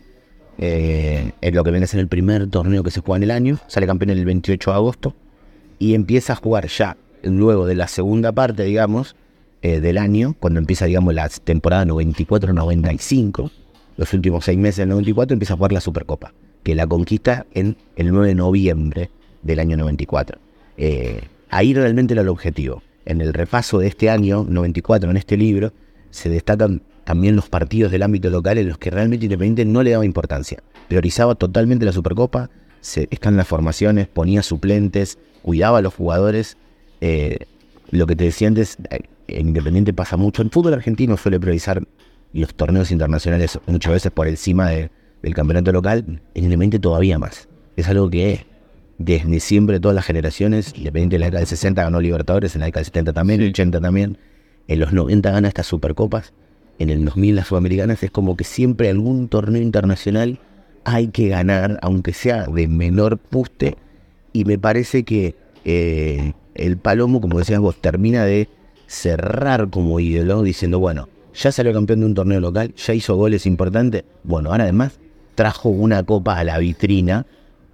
[0.58, 3.32] eh, es lo que viene a ser el primer torneo que se juega en el
[3.32, 3.58] año.
[3.68, 5.16] Sale campeón el 28 de agosto.
[5.80, 9.16] Y empieza a jugar ya luego de la segunda parte, digamos,
[9.64, 13.50] eh, del año, cuando empieza, digamos, la temporada 94-95.
[13.98, 17.78] Los últimos seis meses del 94 empieza a jugar la Supercopa, que la conquista en
[17.96, 19.10] el 9 de noviembre
[19.44, 20.40] del año 94.
[20.78, 22.82] Eh, ahí realmente era el objetivo.
[23.06, 25.74] En el repaso de este año 94, en este libro,
[26.12, 29.92] se destacan también los partidos del ámbito local en los que realmente Independiente no le
[29.92, 30.62] daba importancia.
[30.88, 32.50] Priorizaba totalmente la Supercopa,
[32.80, 36.58] se, están las formaciones, ponía suplentes, cuidaba a los jugadores.
[37.02, 37.40] Eh,
[37.90, 40.42] lo que te decía antes, eh, en Independiente pasa mucho.
[40.42, 41.82] En fútbol argentino suele priorizar
[42.34, 44.90] los torneos internacionales muchas veces por encima de-
[45.24, 46.06] del campeonato local.
[46.36, 47.48] En Independiente todavía más.
[47.76, 48.46] Es algo que
[49.02, 52.66] desde siempre, todas las generaciones, Independiente en la década del 60 ganó Libertadores, en la
[52.66, 54.18] década del 70 también, en el 80 también.
[54.68, 56.34] En los 90 gana estas Supercopas.
[56.80, 58.04] En el 2000 las Sudamericanas.
[58.04, 60.40] Es como que siempre algún torneo internacional
[60.84, 63.78] hay que ganar, aunque sea de menor puste.
[64.34, 65.36] Y me parece que
[65.66, 68.50] eh, el Palomo, como decías vos, termina de
[68.88, 73.46] cerrar como ídolo, diciendo, bueno, ya salió campeón de un torneo local, ya hizo goles
[73.46, 75.00] importantes, bueno, ahora además
[75.36, 77.26] trajo una copa a la vitrina,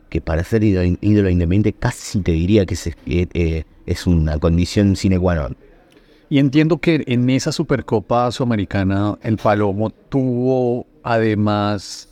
[0.09, 2.93] que para ser ídolo, ídolo independiente casi te diría que es, eh,
[3.33, 5.57] eh, es una condición sine qua non.
[6.29, 12.09] Y entiendo que en esa Supercopa Sudamericana el Palomo tuvo además,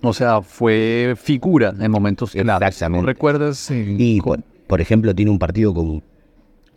[0.00, 2.82] o sea, fue figura en momentos claves.
[2.88, 3.70] ¿No recuerdas?
[3.70, 4.20] eh, Y,
[4.66, 6.02] por ejemplo, tiene un partido con,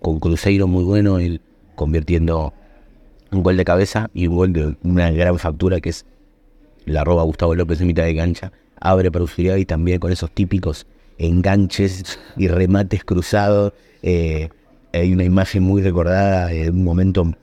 [0.02, 1.40] con Cruzeiro muy bueno, él
[1.76, 2.54] convirtiendo
[3.32, 6.06] un gol de cabeza y un gol de una gran factura que es
[6.86, 10.32] la roba Gustavo López en mitad de cancha, abre para Usuriaga y también con esos
[10.32, 10.86] típicos
[11.18, 13.74] enganches y remates cruzados.
[14.02, 14.50] eh,
[14.94, 17.34] hay una imagen muy recordada de un momento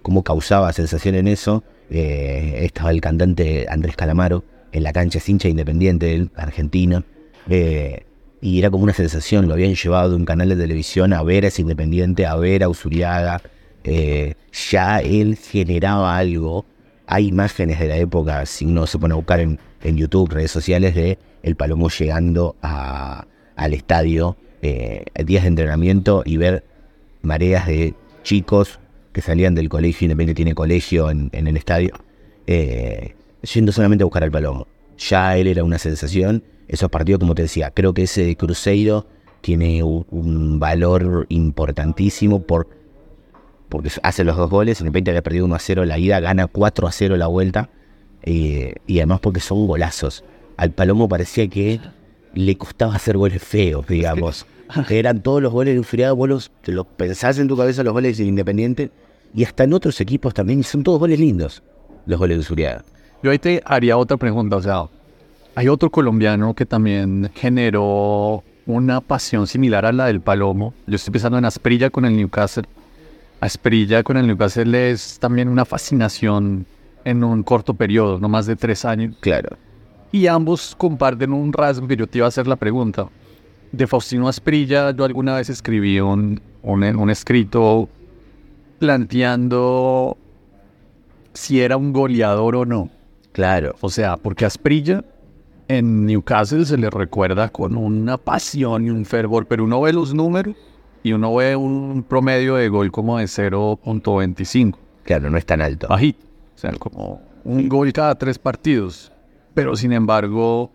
[0.00, 1.62] cómo causaba sensación en eso.
[1.90, 7.04] Eh, estaba el cantante Andrés Calamaro en la cancha, es hincha independiente él, argentino.
[7.50, 8.06] Eh,
[8.40, 11.44] y era como una sensación, lo habían llevado de un canal de televisión a ver
[11.44, 13.42] a ese independiente, a ver a Usuriaga.
[13.84, 16.64] Ya él generaba algo.
[17.06, 20.50] Hay imágenes de la época, si uno se pone a buscar en, en YouTube, redes
[20.50, 26.64] sociales, de el Palomo llegando a- al estadio, eh, días de entrenamiento y ver
[27.22, 28.78] mareas de chicos
[29.12, 31.92] que salían del colegio, Independiente tiene colegio en, en el estadio,
[32.46, 33.14] eh,
[33.52, 34.66] yendo solamente a buscar al Palomo.
[34.98, 36.44] Ya él era una sensación.
[36.68, 39.06] Esos partidos, como te decía, creo que ese de Cruzeiro
[39.40, 42.68] tiene un, valor importantísimo por,
[43.68, 44.80] porque hace los dos goles.
[44.80, 47.68] Independiente había perdido 1 a 0 la ida, gana 4 a 0 la vuelta.
[48.22, 50.24] Eh, y además porque son golazos.
[50.56, 51.80] Al Palomo parecía que
[52.34, 54.46] le costaba hacer goles feos, digamos.
[54.88, 57.82] Que eran todos los goles de Ufriada, vos los, te los pensás en tu cabeza
[57.82, 58.90] los goles del Independiente
[59.34, 61.62] y hasta en otros equipos también, son todos goles lindos,
[62.06, 62.84] los goles de Ufriada.
[63.22, 64.86] Yo ahí te haría otra pregunta, o sea,
[65.54, 70.72] hay otro colombiano que también generó una pasión similar a la del Palomo.
[70.86, 72.64] Yo estoy pensando en Asprilla con el Newcastle.
[73.40, 76.64] Asprilla con el Newcastle es también una fascinación
[77.04, 79.16] en un corto periodo, no más de tres años.
[79.20, 79.56] Claro.
[80.10, 83.08] Y ambos comparten un rasgo que yo te iba a hacer la pregunta.
[83.72, 87.88] De Faustino Asprilla, yo alguna vez escribí un, un, un escrito
[88.78, 90.18] planteando
[91.32, 92.90] si era un goleador o no.
[93.32, 93.74] Claro.
[93.80, 95.02] O sea, porque Asprilla
[95.68, 100.12] en Newcastle se le recuerda con una pasión y un fervor, pero uno ve los
[100.12, 100.54] números
[101.02, 105.88] y uno ve un promedio de gol como de 0.25, Claro, no es tan alto.
[105.88, 106.26] bajito.
[106.62, 109.10] O sea, como un gol cada tres partidos.
[109.52, 110.70] Pero sin embargo,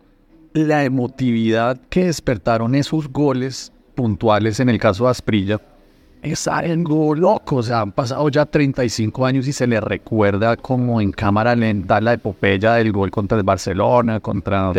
[0.52, 5.62] la emotividad que despertaron esos goles puntuales en el caso de Asprilla
[6.22, 7.56] es algo loco.
[7.56, 12.02] O sea, han pasado ya 35 años y se le recuerda como en cámara lenta
[12.02, 14.74] la epopeya del gol contra el Barcelona, contra...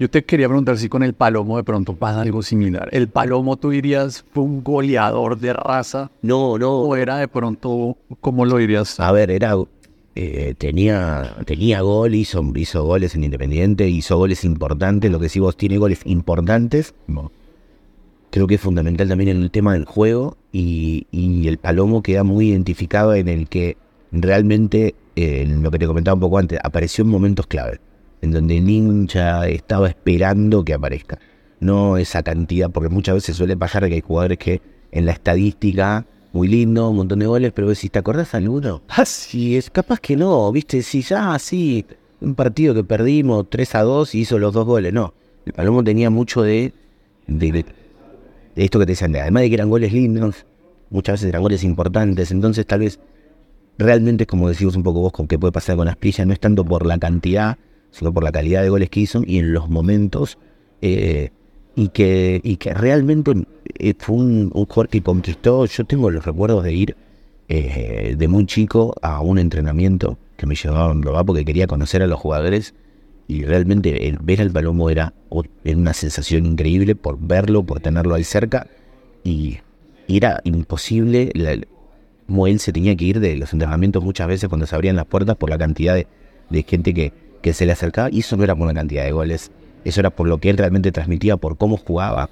[0.00, 2.88] Yo te quería preguntar si con el Palomo de pronto pasa algo similar.
[2.90, 6.72] ¿El Palomo tú dirías fue un goleador de raza No, no.
[6.72, 8.98] o era de pronto, ¿cómo lo dirías?
[8.98, 9.54] A ver, era
[10.16, 15.40] eh, tenía tenía gol, hizo, hizo goles en Independiente, hizo goles importantes, lo que sí
[15.40, 16.94] vos tiene goles importantes.
[18.30, 22.24] Creo que es fundamental también en el tema del juego y, y el Palomo queda
[22.24, 23.76] muy identificado en el que
[24.12, 27.80] realmente, eh, en lo que te comentaba un poco antes, apareció en momentos clave,
[28.22, 31.18] en donde el hincha estaba esperando que aparezca.
[31.60, 34.60] No esa cantidad, porque muchas veces suele pasar que hay jugadores que
[34.92, 39.50] en la estadística, muy lindo, un montón de goles, pero si te acordás alguno, sí.
[39.50, 41.86] y es capaz que no, viste, si ya así,
[42.20, 45.14] un partido que perdimos 3 a 2 y hizo los dos goles, no.
[45.46, 46.72] El Palomo tenía mucho de,
[47.28, 47.64] de,
[48.56, 50.44] esto que te decían, de- además de que eran goles lindos,
[50.90, 52.98] muchas veces eran goles importantes, entonces tal vez
[53.78, 56.40] realmente es como decimos un poco vos con qué puede pasar con Asprilla, no es
[56.40, 57.58] tanto por la cantidad,
[57.92, 60.36] sino por la calidad de goles que hizo y en los momentos,
[60.82, 61.30] eh,
[61.76, 63.32] y, que, y que realmente
[63.78, 66.96] eh, fue un, un jugador que conquistó, yo tengo los recuerdos de ir
[67.48, 72.06] eh, de muy chico a un entrenamiento que me llevaba a porque quería conocer a
[72.06, 72.74] los jugadores
[73.26, 75.14] y realmente el ver al Palomo era,
[75.64, 78.66] era una sensación increíble por verlo, por tenerlo ahí cerca
[79.22, 79.58] y,
[80.06, 81.58] y era imposible la-
[82.26, 85.04] como él se tenía que ir de los entrenamientos muchas veces cuando se abrían las
[85.06, 86.06] puertas por la cantidad de,
[86.48, 89.12] de gente que, que se le acercaba y eso no era por la cantidad de
[89.12, 89.50] goles,
[89.84, 92.30] eso era por lo que él realmente transmitía, por cómo jugaba.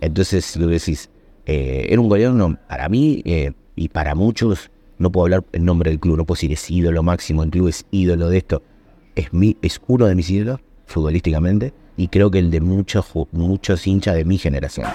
[0.00, 1.10] Entonces, lo decís,
[1.46, 5.90] eh, era un goleador, para mí eh, y para muchos, no puedo hablar en nombre
[5.90, 8.62] del club, no puedo decir es ídolo máximo, el club es ídolo de esto,
[9.14, 13.86] es, mi, es uno de mis ídolos futbolísticamente y creo que el de muchos, muchos
[13.86, 14.86] hinchas de mi generación.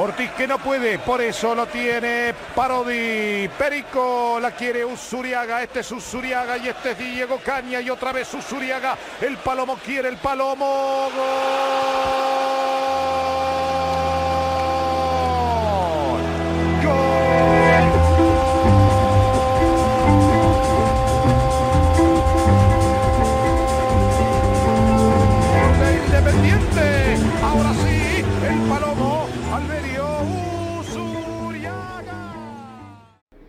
[0.00, 3.48] Ortiz que no puede, por eso lo tiene Parodi.
[3.58, 8.32] Perico la quiere Usuriaga, este es Usuriaga y este es Diego Caña y otra vez
[8.32, 8.96] Usuriaga.
[9.20, 11.10] El Palomo quiere el Palomo.
[11.16, 12.57] Gol.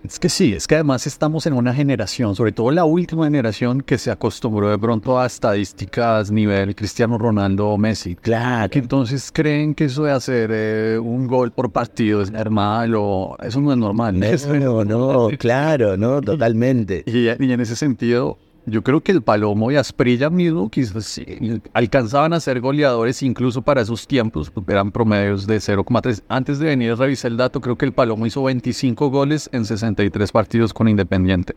[0.10, 3.82] Es que sí, es que además estamos en una generación, sobre todo la última generación,
[3.82, 8.16] que se acostumbró de pronto a estadísticas nivel Cristiano Ronaldo Messi.
[8.16, 8.72] Claro.
[8.72, 13.38] Que entonces creen que eso de hacer eh, un gol por partido es normal o
[13.40, 14.20] eso no es normal.
[14.20, 17.04] No, no, no, claro, no, totalmente.
[17.06, 22.34] Y en ese sentido, yo creo que el Palomo y Asprilla mismo quizás sí, alcanzaban
[22.34, 26.24] a ser goleadores incluso para esos tiempos, eran promedios de 0,3.
[26.28, 30.32] Antes de venir revisé el dato, creo que el Palomo hizo 25 goles en 63
[30.32, 31.56] partidos con Independiente.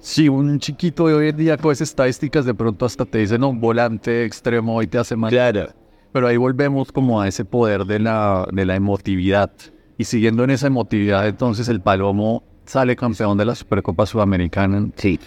[0.00, 3.38] Si un chiquito de hoy en día con esas estadísticas de pronto hasta te dice,
[3.38, 5.30] no, volante extremo hoy te hace mal.
[5.30, 5.68] Claro.
[6.12, 9.52] Pero ahí volvemos como a ese poder de la, de la emotividad.
[9.98, 14.88] Y siguiendo en esa emotividad, entonces el Palomo sale campeón de la Supercopa Sudamericana.
[14.96, 15.20] Sí.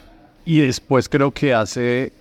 [0.45, 2.11] Y después creo que hace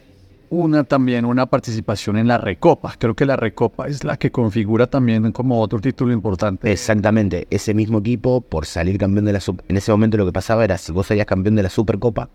[0.53, 2.95] una también una participación en la Recopa.
[2.99, 6.71] Creo que la Recopa es la que configura también como otro título importante.
[6.71, 9.41] Exactamente, ese mismo equipo, por salir campeón de la.
[9.69, 12.29] En ese momento lo que pasaba era, si vos salías campeón de la Supercopa,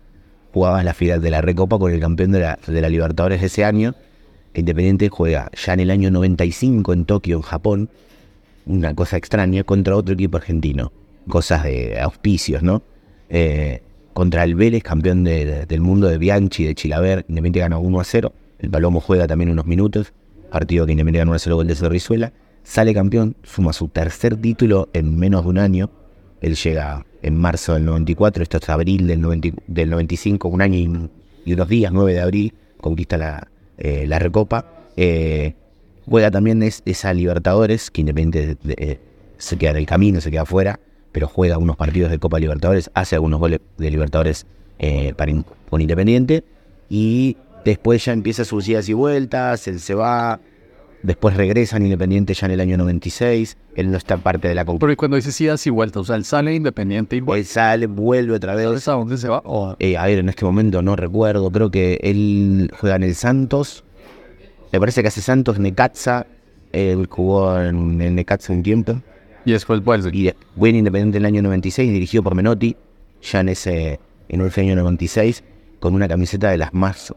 [0.52, 3.46] jugabas la final de la Recopa con el campeón de la, de la Libertadores de
[3.46, 3.94] ese año.
[4.52, 7.88] Independiente juega ya en el año 95 en Tokio, en Japón,
[8.66, 10.90] una cosa extraña, contra otro equipo argentino.
[11.28, 12.82] Cosas de auspicios, ¿no?
[13.28, 13.82] Eh,
[14.18, 17.24] contra el Vélez, campeón de- del mundo de Bianchi, de Chilaver.
[17.28, 18.32] Independiente ganó 1 a 0.
[18.58, 20.12] El Palomo juega también unos minutos.
[20.50, 22.32] Partido que Independiente ganó 1 a 0 gol de Cerrizuela.
[22.64, 25.90] Sale campeón, suma su tercer título en menos de un año.
[26.40, 31.10] Él llega en marzo del 94, esto es abril del, 90 del 95, un año
[31.44, 34.66] y, unos días, 9 de abril, conquista la, eh, la Recopa.
[34.96, 35.54] Eh,
[36.06, 39.00] juega también es, esa Libertadores, que Independiente de- de-
[39.36, 40.80] se queda en el camino, se queda afuera,
[41.12, 44.46] pero juega unos partidos de Copa Libertadores, hace algunos goles de Libertadores
[44.78, 45.32] eh, para
[45.68, 46.44] con Independiente
[46.88, 50.40] y después ya empieza sus idas y vueltas, él se va,
[51.02, 54.64] después regresa en Independiente ya en el año 96, él no está parte de la
[54.64, 54.78] Copa.
[54.80, 57.44] Pero y cuando dices idas y vueltas, o sea, él sale independiente y Él vuelve.
[57.44, 58.64] sale, vuelve otra vez.
[58.64, 59.42] ¿Sabes a dónde se va?
[59.78, 63.84] Eh, a ver, en este momento no recuerdo, creo que él juega en el Santos,
[64.72, 66.26] me parece que hace Santos, Necaxa,
[66.72, 69.00] él jugó en el Necaxa un tiempo,
[69.48, 70.10] y después vuelve.
[70.14, 72.76] y en Independiente en el año 96, dirigido por Menotti,
[73.22, 75.42] ya en ese, en ese año 96,
[75.80, 77.14] con una camiseta de las más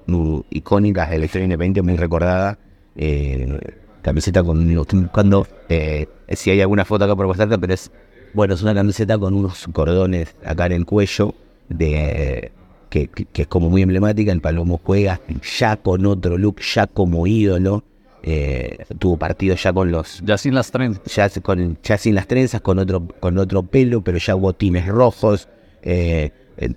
[0.49, 2.57] icónicas de la historia independiente, muy recordada,
[2.95, 3.59] eh,
[4.01, 7.91] camiseta con, buscando eh, si hay alguna foto acá por mostrarte, pero es,
[8.33, 11.35] bueno, es una camiseta con unos cordones acá en el cuello,
[11.69, 12.51] de
[12.89, 15.19] que, que- que es como muy emblemática, el Palomo juega
[15.59, 17.83] ya con otro look, ya como ídolo,
[18.23, 21.03] eh, tuvo partido ya con los Ya sin las trenzas.
[21.13, 25.47] ya, con, ya sin las trenzas, con otro, con otro pelo, pero ya botines rojos.
[25.81, 26.73] eh, eh,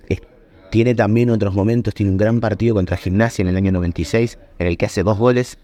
[0.71, 4.67] tiene también otros momentos, tiene un gran partido contra Gimnasia en el año 96, en
[4.67, 5.57] el que hace dos goles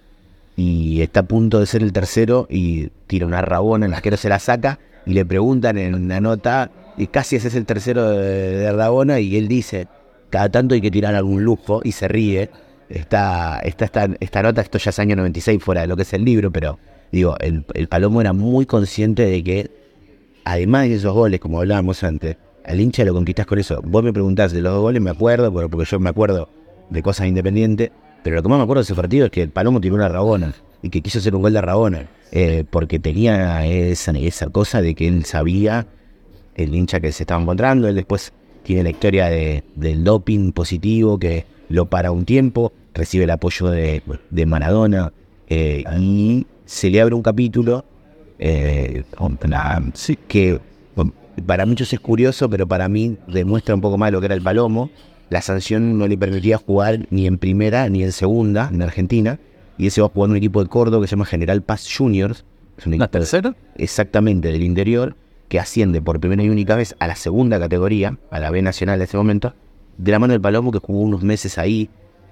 [0.55, 4.29] y está a punto de ser el tercero y tira una rabona, el arquero se
[4.29, 8.57] la saca y le preguntan en la nota, y casi ese es el tercero de,
[8.57, 9.87] de rabona y él dice,
[10.29, 12.49] cada tanto hay que tirar algún lujo y se ríe.
[12.93, 16.13] Está, está esta, esta nota, esto ya es año 96 fuera de lo que es
[16.13, 16.77] el libro, pero
[17.11, 19.71] digo, el, el Palomo era muy consciente de que,
[20.43, 23.81] además de esos goles, como hablábamos antes, al hincha lo conquistás con eso.
[23.83, 26.49] Vos me preguntás de los dos goles, me acuerdo, porque yo me acuerdo
[26.89, 27.91] de cosas independientes,
[28.23, 30.09] pero lo que más me acuerdo de ese partido es que el Palomo tiró una
[30.09, 34.81] rabona y que quiso hacer un gol de rabona, eh, porque tenía esa, esa cosa
[34.81, 35.87] de que él sabía
[36.55, 37.87] el hincha que se estaba encontrando.
[37.87, 43.23] Él después tiene la historia de, del doping positivo que lo para un tiempo, recibe
[43.25, 45.13] el apoyo de, de Maradona
[45.47, 47.85] eh, y se le abre un capítulo
[48.39, 49.03] eh,
[50.27, 50.59] que
[50.95, 51.13] bueno,
[51.45, 54.41] para muchos es curioso, pero para mí demuestra un poco más lo que era el
[54.41, 54.89] Palomo.
[55.29, 59.39] La sanción no le permitía jugar ni en primera ni en segunda en Argentina.
[59.77, 61.61] Y él se va a jugar en un equipo de Córdoba que se llama General
[61.61, 62.43] Paz Juniors.
[62.77, 63.55] Es un ¿La tercera?
[63.77, 65.15] exactamente del interior,
[65.47, 68.99] que asciende por primera y única vez a la segunda categoría, a la B Nacional
[68.99, 69.53] de ese momento,
[69.97, 71.89] de la mano del Palomo, que jugó unos meses ahí.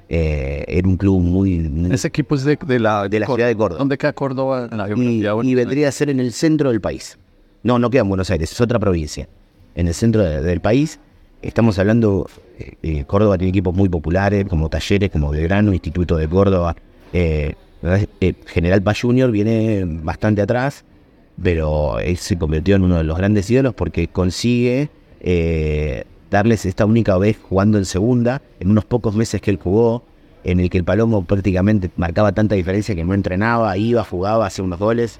[0.10, 1.88] Eh, era un club muy.
[1.92, 3.78] Ese equipo es de, de la, De la ciudad de Córdoba.
[3.80, 4.68] ¿Dónde queda Córdoba?
[4.72, 7.18] En la y, y vendría a ser en el centro del país.
[7.64, 9.28] No, no queda en Buenos Aires, es otra provincia.
[9.76, 11.00] En el centro de- del país.
[11.42, 16.28] Estamos hablando, eh, eh, Córdoba tiene equipos muy populares, como Talleres, como Belgrano, Instituto de
[16.28, 16.76] Córdoba.
[18.48, 20.84] General Paz Junior viene bastante atrás,
[21.42, 24.90] pero él se convirtió en uno de los grandes ídolos porque consigue
[26.30, 30.04] darles esta única vez jugando en segunda, en unos pocos meses que él jugó,
[30.44, 34.64] en el que el Palomo prácticamente marcaba tanta diferencia que no entrenaba, iba, jugaba, hacía
[34.64, 35.20] unos goles.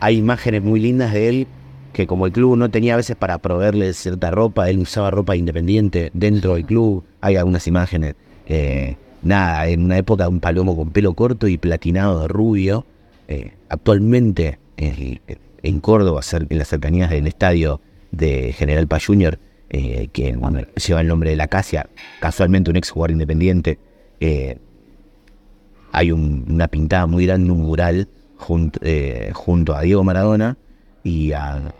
[0.00, 1.46] Hay imágenes muy lindas de él
[1.92, 5.36] que como el club no tenía a veces para proveerle cierta ropa, él usaba ropa
[5.36, 7.04] independiente dentro del club.
[7.20, 8.14] Hay algunas imágenes.
[8.46, 12.86] eh, nada, en una época un palomo con pelo corto y platinado de rubio.
[13.28, 15.20] eh, actualmente en,
[15.62, 17.80] en Córdoba, en las cercanías del estadio
[18.10, 19.38] de General Paz Junior,
[19.74, 20.36] eh, que
[20.86, 21.88] lleva el nombre de la Casia,
[22.20, 23.78] casualmente un ex jugador independiente.
[24.20, 24.58] Eh,
[25.92, 28.06] hay una pintada muy grande, un mural
[28.82, 30.58] eh, junto a Diego Maradona
[31.02, 31.72] y a,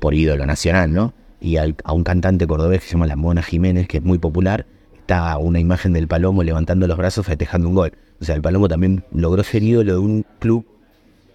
[0.00, 1.14] por ídolo nacional, ¿no?
[1.40, 4.66] Y a un cantante cordobés que se llama La Mona Jiménez, que es muy popular,
[4.98, 7.92] está una imagen del Palomo levantando los brazos festejando un gol.
[8.20, 10.66] O sea, el Palomo también logró ser ídolo de un club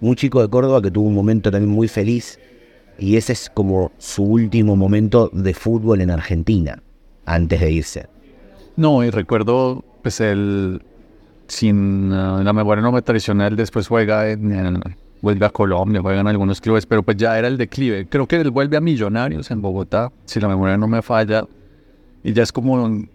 [0.01, 2.39] muy chico de Córdoba que tuvo un momento también muy feliz
[2.97, 6.81] y ese es como su último momento de fútbol en Argentina
[7.25, 8.07] antes de irse.
[8.75, 10.81] No, y recuerdo pues el
[11.47, 14.81] sin uh, la memoria no me tradicional después juega en,
[15.21, 18.07] vuelve a Colombia, juega en algunos clubes, pero pues ya era el declive.
[18.07, 21.45] Creo que él vuelve a Millonarios en Bogotá, si la memoria no me falla,
[22.23, 23.05] y ya es como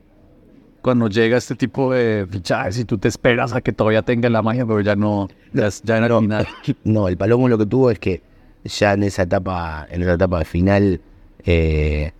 [0.81, 4.41] cuando llega este tipo de fichajes y tú te esperas a que todavía tenga la
[4.41, 6.47] magia, pero ya no, ya, ya era no, final.
[6.85, 8.23] No, el Palomo lo que tuvo es que
[8.65, 11.01] ya en esa etapa, en esa etapa final,
[11.45, 12.13] eh,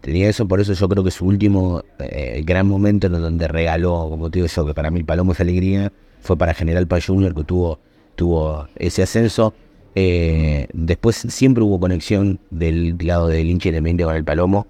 [0.00, 4.08] tenía eso, por eso yo creo que su último eh, gran momento en donde regaló,
[4.10, 7.34] como te digo eso, que para mí Palomo es alegría, fue para General Paz Junior
[7.34, 7.78] que tuvo,
[8.16, 9.54] tuvo ese ascenso.
[9.94, 14.66] Eh, después siempre hubo conexión del lado del hincha independiente con el Palomo.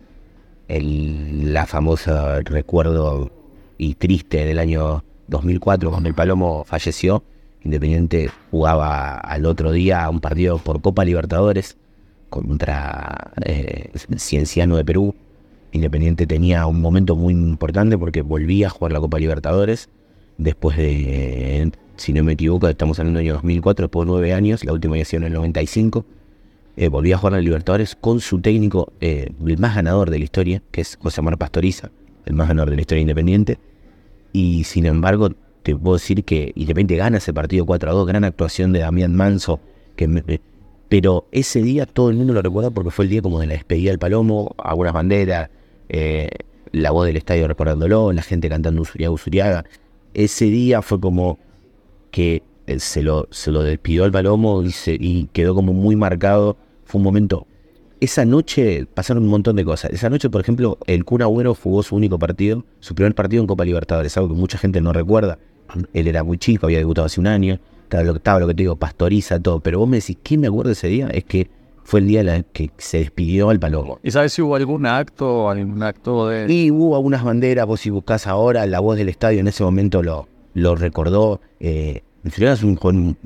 [0.69, 3.31] El, la famosa recuerdo
[3.79, 7.23] y triste del año 2004 cuando el Palomo falleció
[7.65, 11.77] Independiente jugaba al otro día un partido por Copa Libertadores
[12.29, 15.15] contra eh, Cienciano de Perú.
[15.73, 19.89] Independiente tenía un momento muy importante porque volvía a jugar la Copa Libertadores
[20.37, 24.65] después de, si no me equivoco, estamos hablando del año 2004, después de nueve años,
[24.65, 26.05] la última edición en el 95.
[26.77, 30.25] Eh, volvía a jugar la Libertadores con su técnico, eh, el más ganador de la
[30.25, 31.91] historia, que es José Manuel Pastoriza,
[32.27, 33.59] el más ganador de la historia independiente.
[34.33, 35.31] Y sin embargo,
[35.65, 39.17] te puedo decir que Independiente gana ese partido 4 a 2, gran actuación de Damián
[39.17, 39.61] Manso,
[39.97, 40.41] que
[40.91, 43.55] pero ese día todo el mundo lo recuerda porque fue el día como de la
[43.55, 45.49] despedida del Palomo, algunas banderas,
[45.89, 46.29] eh,
[46.71, 49.65] la voz del estadio recordándolo, la gente cantando Usuriaga, Usuriaga.
[50.13, 51.39] Ese día fue como
[52.11, 56.59] que eh, se lo, se lo despidió al Palomo y, y quedó como muy marcado.
[56.85, 57.47] Fue un momento
[58.01, 59.91] esa noche pasaron un montón de cosas.
[59.91, 63.47] Esa noche, por ejemplo, el Kun Agüero jugó su único partido, su primer partido en
[63.47, 65.39] Copa Libertadores, algo que mucha gente no recuerda.
[65.93, 67.59] Él era muy chico, había debutado hace un año,
[68.03, 69.61] estaba lo, que te digo, pastoriza, todo.
[69.61, 71.09] Pero vos me decís, ¿qué me acuerdo ese día?
[71.09, 71.49] Es que
[71.85, 73.99] fue el día en el que se despidió al Palomo.
[74.03, 76.53] ¿Y sabes si hubo algún acto, algún acto de...?
[76.53, 80.03] Y hubo algunas banderas, vos si buscás ahora, la voz del estadio en ese momento
[80.03, 81.41] lo, lo recordó.
[81.61, 83.17] Eh, es un,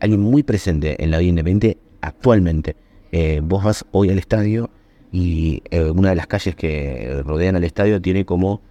[0.00, 2.74] alguien muy presente en la vida independiente actualmente.
[3.12, 4.70] Eh, vos vas hoy al estadio
[5.12, 8.62] y eh, una de las calles que rodean al estadio tiene como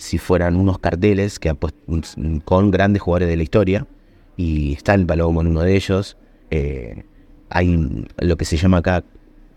[0.00, 1.54] si fueran unos carteles que
[2.44, 3.86] con grandes jugadores de la historia
[4.34, 6.16] y está el Palomo en uno de ellos.
[6.50, 7.04] Eh,
[7.50, 9.04] hay lo que se llama acá,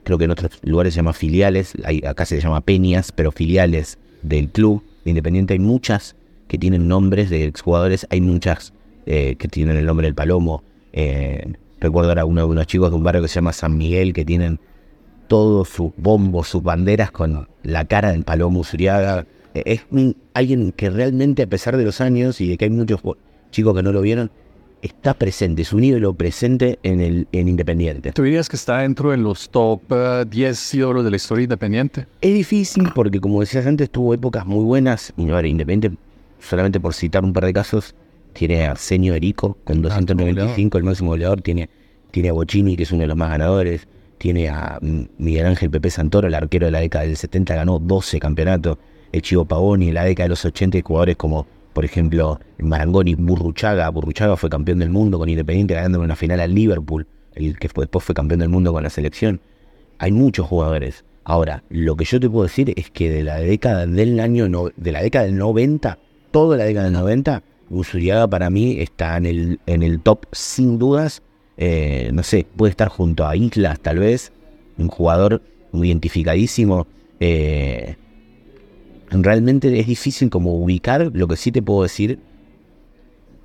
[0.04, 1.74] creo que en otros lugares se llama filiales,
[2.06, 6.18] acá se llama peñas, pero filiales del club de Independiente hay muchas
[6.50, 8.74] que tienen nombres de exjugadores, hay muchas
[9.06, 10.62] eh, que tienen el nombre del Palomo.
[10.92, 14.12] Eh, recuerdo ahora uno de unos chicos de un barrio que se llama San Miguel
[14.12, 14.60] que tienen
[15.30, 19.82] todos sus bombos, sus banderas con la cara del Palomo Usuriaga es
[20.34, 23.02] alguien que realmente a pesar de los años y de que hay muchos
[23.52, 24.32] chicos que no lo vieron,
[24.84, 28.12] está presente, es un ídolo presente en el en Independiente.
[28.12, 29.82] ¿Tú dirías que está dentro de los top
[30.28, 32.06] 10 eh, ídolos de la historia independiente?
[32.20, 35.14] Es difícil porque, como decías antes, tuvo épocas muy buenas.
[35.16, 35.98] Y no era Independiente,
[36.40, 37.96] solamente por citar un par de casos,
[38.34, 41.42] tiene a Arsenio Erico con 295, el máximo goleador.
[41.42, 41.70] Tiene,
[42.12, 43.88] tiene a Bocini, que es uno de los más ganadores.
[44.18, 44.80] Tiene a
[45.18, 48.78] Miguel Ángel Pepe Santoro, el arquero de la década del 70, ganó 12 campeonatos
[49.14, 53.88] el Chivo Pavoni, en la década de los 80 jugadores como, por ejemplo, Marangoni, Burruchaga.
[53.90, 58.04] Burruchaga fue campeón del mundo con Independiente ganando una final al Liverpool, el que después
[58.04, 59.40] fue campeón del mundo con la selección.
[60.00, 61.06] Hay muchos jugadores.
[61.24, 64.92] Ahora, lo que yo te puedo decir es que de la década del año de
[64.92, 65.98] la década del 90,
[66.32, 70.80] toda la década del 90, Usuriaga para mí está en el, en el top sin
[70.80, 71.22] dudas.
[71.58, 74.34] Eh, no sé, puede estar junto a Islas tal vez,
[74.78, 75.42] un jugador
[75.72, 76.88] muy identificadísimo.
[77.20, 77.96] Eh,
[79.22, 82.20] realmente es difícil como ubicar, lo que sí te puedo decir,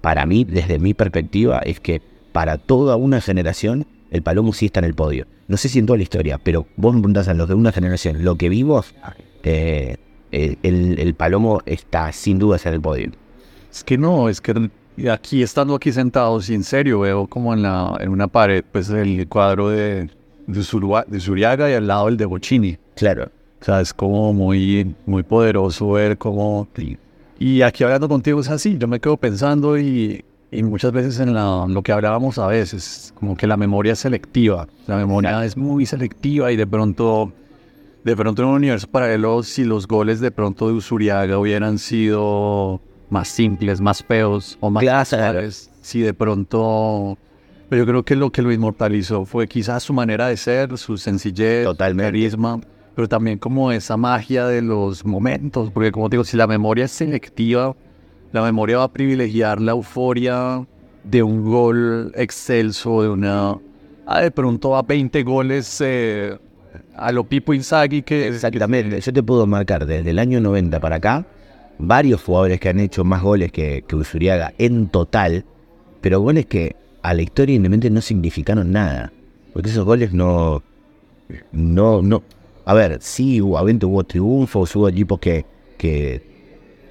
[0.00, 2.00] para mí, desde mi perspectiva, es que
[2.32, 5.26] para toda una generación, el Palomo sí está en el podio.
[5.48, 7.72] No sé si en toda la historia, pero vos me preguntás a los de una
[7.72, 8.94] generación, lo que vimos,
[9.42, 9.96] eh,
[10.30, 13.10] el, Palomo está sin duda en el podio.
[13.70, 14.70] Es que no, es que
[15.10, 19.26] aquí estando aquí sentados, en serio, veo como en, la, en una pared, pues el
[19.28, 20.08] cuadro de,
[20.46, 22.78] de, de Zuriaga y al lado el de Bocini.
[22.94, 23.30] Claro.
[23.61, 26.68] O sea, es como muy, muy poderoso ver cómo...
[27.38, 31.34] Y aquí hablando contigo es así, yo me quedo pensando y, y muchas veces en
[31.34, 35.86] lo que hablábamos a veces, como que la memoria es selectiva, la memoria es muy
[35.86, 37.32] selectiva y de pronto
[38.04, 42.80] de pronto en un universo paralelo, si los goles de pronto de Usuriaga hubieran sido
[43.11, 45.40] más simples, más feos o más Claro.
[45.82, 47.18] si de pronto
[47.68, 50.96] pero yo creo que lo que lo inmortalizó fue quizás su manera de ser, su
[50.96, 52.04] sencillez, Totalmente.
[52.04, 52.61] carisma,
[52.99, 56.86] pero también como esa magia de los momentos, porque como te digo, si la memoria
[56.86, 57.76] es selectiva,
[58.32, 60.66] la memoria va a privilegiar la euforia
[61.05, 63.57] de un gol excelso, de una...
[64.05, 66.36] Ah, de pronto a 20 goles eh,
[66.96, 68.26] a lo Pipo Inzaghi que...
[68.26, 69.01] Exactamente.
[69.01, 71.24] Yo te puedo marcar desde el año 90 para acá
[71.78, 75.44] varios jugadores que han hecho más goles que, que Usuriaga en total,
[76.01, 79.12] pero goles que a la historia independiente no significaron nada.
[79.53, 80.64] Porque esos goles no.
[81.53, 82.24] No, no.
[82.68, 85.46] A ver, sí, obviamente hubo triunfos, hubo equipos que,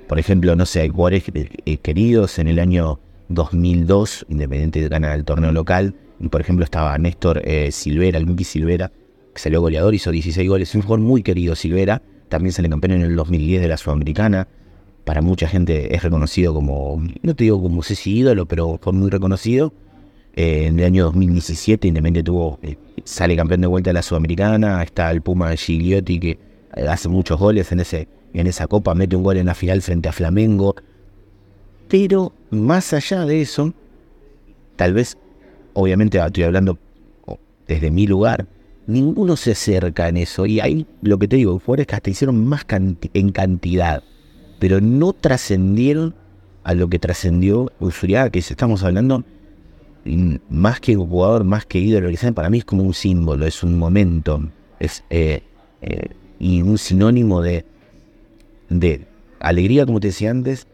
[0.08, 3.00] por ejemplo, no sé, jugadores eh, queridos en el año
[3.30, 8.44] 2002, Independiente gana el torneo local, y por ejemplo estaba Néstor eh, Silvera, el Miki
[8.44, 8.92] Silvera,
[9.36, 13.02] que salió goleador, hizo 16 goles, un jugador muy querido Silvera, también sale campeón en
[13.02, 14.48] el 2010 de la Sudamericana,
[15.06, 19.12] para mucha gente es reconocido como, no te digo como Ceci ídolo, pero fue muy
[19.12, 19.72] reconocido.
[20.40, 25.10] En el año 2017 Independiente tuvo, eh, sale campeón de vuelta de la Sudamericana, está
[25.10, 26.40] el Puma Gigliotti que
[26.76, 29.82] eh, hace muchos goles en, ese, en esa copa, mete un gol en la final
[29.82, 30.76] frente a Flamengo.
[31.88, 33.74] Pero más allá de eso,
[34.76, 35.18] tal vez,
[35.74, 36.78] obviamente estoy hablando
[37.68, 38.46] desde mi lugar,
[38.86, 40.46] ninguno se acerca en eso.
[40.46, 44.04] Y hay lo que te digo, jugadores que hasta hicieron más en cantidad,
[44.60, 46.14] pero no trascendieron
[46.64, 49.24] a lo que trascendió Usuriaga, que estamos hablando
[50.50, 53.78] más que un jugador, más que ídolo, para mí es como un símbolo, es un
[53.78, 54.42] momento,
[54.80, 55.42] es eh,
[55.82, 57.66] eh, y un sinónimo de,
[59.40, 60.68] alegría, como te decía antes,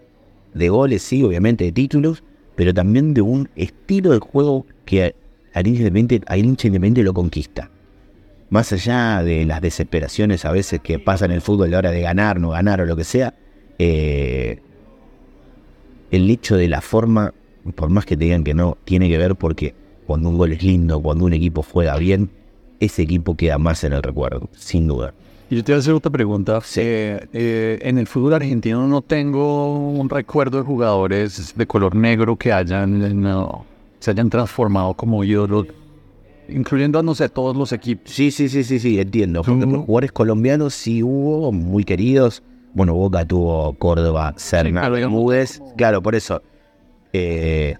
[0.53, 2.23] de goles, sí, obviamente, de títulos,
[2.55, 5.15] pero también de un estilo de juego que
[5.53, 7.69] al independiente, lo conquista.
[8.49, 11.91] Más allá de las desesperaciones a veces que pasa en el fútbol a la hora
[11.91, 13.33] de ganar, no ganar o lo que sea,
[13.79, 14.59] eh,
[16.11, 17.33] el hecho de la forma,
[17.75, 19.73] por más que te digan que no, tiene que ver porque
[20.05, 22.29] cuando un gol es lindo, cuando un equipo juega bien,
[22.79, 25.13] ese equipo queda más en el recuerdo, sin duda.
[25.49, 26.59] Y yo te voy a hacer otra pregunta.
[26.61, 26.81] Sí.
[26.83, 32.35] Eh, eh, en el fútbol argentino no tengo un recuerdo de jugadores de color negro
[32.35, 33.65] que hayan eh, no,
[33.99, 35.67] se hayan transformado como ídolos,
[36.49, 38.11] incluyendo, no sé, todos los equipos.
[38.11, 39.43] Sí, sí, sí, sí, sí, entiendo.
[39.43, 42.43] Jugadores colombianos sí hubo, muy queridos.
[42.73, 45.61] Bueno, Boca tuvo Córdoba, Serna, claro, Bermúdez.
[45.77, 46.41] Claro, por eso.
[47.13, 47.75] Eh,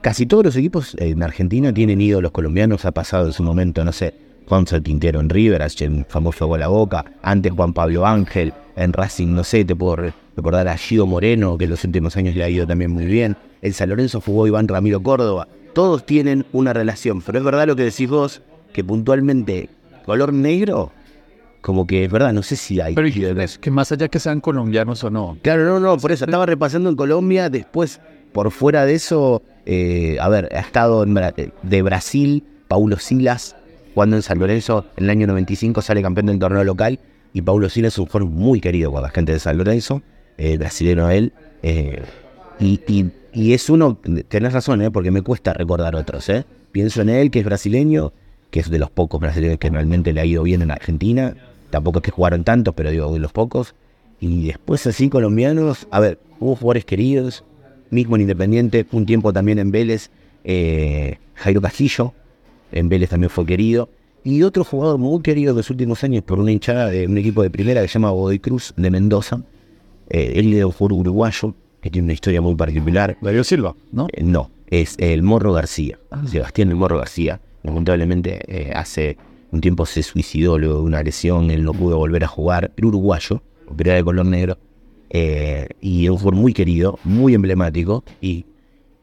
[0.00, 2.84] casi todos los equipos en Argentina tienen ídolos colombianos.
[2.84, 4.14] Ha pasado en su momento, no sé,
[4.48, 7.04] Juanzo Quintero en River, el famoso gol a Boca.
[7.22, 11.56] Antes Juan Pablo Ángel en Racing, no sé, te puedo re- recordar a Gido Moreno,
[11.56, 13.36] que en los últimos años le ha ido también muy bien.
[13.62, 15.48] En San Lorenzo jugó Iván Ramiro Córdoba.
[15.72, 18.42] Todos tienen una relación, pero es verdad lo que decís vos,
[18.72, 19.68] que puntualmente
[20.04, 20.92] color negro,
[21.60, 22.94] como que es verdad, no sé si hay.
[22.94, 23.08] Pero
[23.60, 26.88] que más allá que sean colombianos o no, Claro, no, no, por eso estaba repasando
[26.90, 28.00] en Colombia, después
[28.32, 33.56] por fuera de eso, eh, a ver, ha estado Bra- de Brasil, Paulo Silas,
[33.94, 36.98] jugando en San Lorenzo, en el año 95 sale campeón del torneo local,
[37.32, 40.02] y Paulo Silas es un jugador muy querido por la gente de San Lorenzo,
[40.38, 42.02] eh, brasileño él, eh,
[42.60, 43.98] y, y- y es uno,
[44.28, 46.44] tenés razón, eh, porque me cuesta recordar otros, eh.
[46.72, 48.12] pienso en él, que es brasileño,
[48.50, 51.34] que es de los pocos brasileños que realmente le ha ido bien en Argentina,
[51.70, 53.74] tampoco es que jugaron tantos, pero digo, de los pocos,
[54.20, 57.44] y después así colombianos, a ver, hubo jugadores queridos,
[57.90, 60.10] mismo en Independiente, un tiempo también en Vélez,
[60.44, 62.14] eh, Jairo Castillo,
[62.72, 63.88] en Vélez también fue querido,
[64.24, 67.42] y otro jugador muy querido de los últimos años por una hinchada de un equipo
[67.42, 69.42] de primera que se llama Godoy Cruz de Mendoza,
[70.08, 74.08] eh, él es un jugador uruguayo, que tiene una historia muy particular, Darío Silva, ¿no?
[74.12, 77.40] eh, no, es el Morro García, Sebastián el Morro García.
[77.62, 79.16] Lamentablemente eh, hace
[79.50, 82.86] un tiempo se suicidó luego de una lesión, él no pudo volver a jugar, era
[82.86, 83.42] uruguayo,
[83.76, 84.58] pero era de color negro,
[85.10, 88.44] eh, y era un jugador muy querido, muy emblemático, y,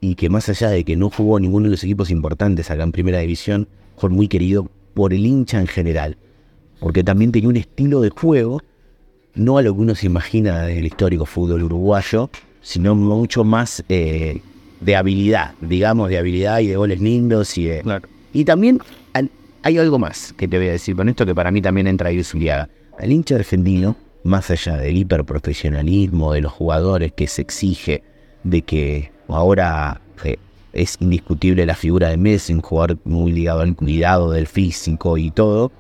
[0.02, 2.92] y que más allá de que no jugó ninguno de los equipos importantes acá en
[2.92, 6.18] Primera División, fue muy querido por el hincha en general,
[6.80, 8.62] porque también tenía un estilo de juego,
[9.36, 12.30] no a lo que uno se imagina del histórico fútbol uruguayo,
[12.62, 14.42] sino mucho más eh,
[14.82, 18.08] de habilidad, digamos, de habilidad y de goles lindos y de, Claro.
[18.34, 18.80] y también
[19.66, 22.10] hay algo más que te voy a decir con esto que para mí también entra
[22.10, 22.70] ahí Zuliaga.
[23.00, 28.04] Al hincha argentino, más allá del hiperprofesionalismo de los jugadores que se exige,
[28.44, 30.38] de que ahora eh,
[30.72, 35.32] es indiscutible la figura de Messi, un jugador muy ligado al cuidado del físico y
[35.32, 35.72] todo,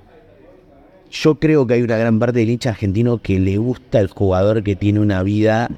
[1.11, 4.63] yo creo que hay una gran parte del hincha argentino que le gusta el jugador
[4.63, 5.69] que tiene una vida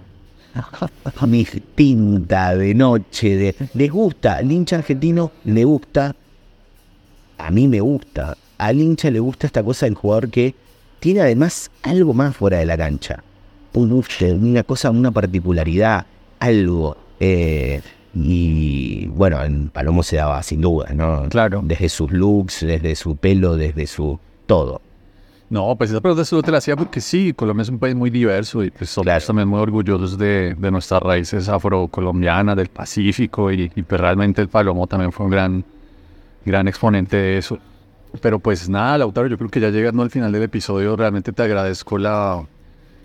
[1.28, 6.16] distinta de noche, de, les gusta, al hincha argentino le gusta,
[7.38, 10.56] a mí me gusta, al hincha le gusta esta cosa del jugador que
[11.06, 13.24] tiene además algo más fuera de la cancha.
[13.74, 14.04] Un-
[14.42, 16.04] una cosa, una particularidad,
[16.40, 16.98] algo.
[17.20, 17.80] eh,
[18.16, 21.30] y bueno, en Palomo se daba sin duda, ¿no?
[21.30, 21.62] Claro.
[21.64, 24.82] Desde sus looks, desde su pelo, desde su todo.
[25.52, 28.10] No, pues esa pregunta solo te la hacía porque sí, Colombia es un país muy
[28.10, 29.24] diverso y pues somos Claro.
[29.28, 34.48] también muy orgullosos de, de nuestras raíces afrocolombianas, del Pacífico y, y pues realmente el
[34.48, 35.64] Palomo también fue un gran,
[36.44, 37.60] gran exponente de eso.
[38.22, 41.44] Pero pues nada, Lautaro, yo creo que ya llegando al final del episodio, realmente te
[41.44, 42.46] agradezco la,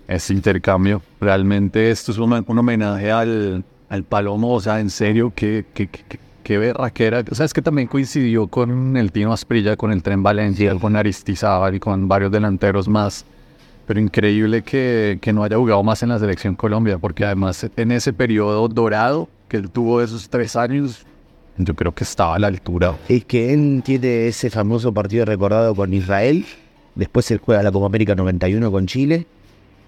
[0.07, 1.01] este intercambio.
[1.19, 5.87] Realmente esto es un, un homenaje al, al Palomo, o sea, en serio, qué, qué,
[5.87, 7.23] qué, qué berraquera.
[7.29, 10.95] O sea, es que también coincidió con el Tino Asprilla, con el Tren Valencia, con
[10.95, 13.25] Aristizábal y con varios delanteros más.
[13.87, 17.91] Pero increíble que, que no haya jugado más en la selección Colombia, porque además en
[17.91, 21.05] ese periodo dorado que él tuvo esos tres años,
[21.65, 22.95] yo creo que estaba a la altura.
[23.09, 26.45] Es que él tiene ese famoso partido recordado con Israel,
[26.95, 29.25] después él juega la Copa América 91 con Chile,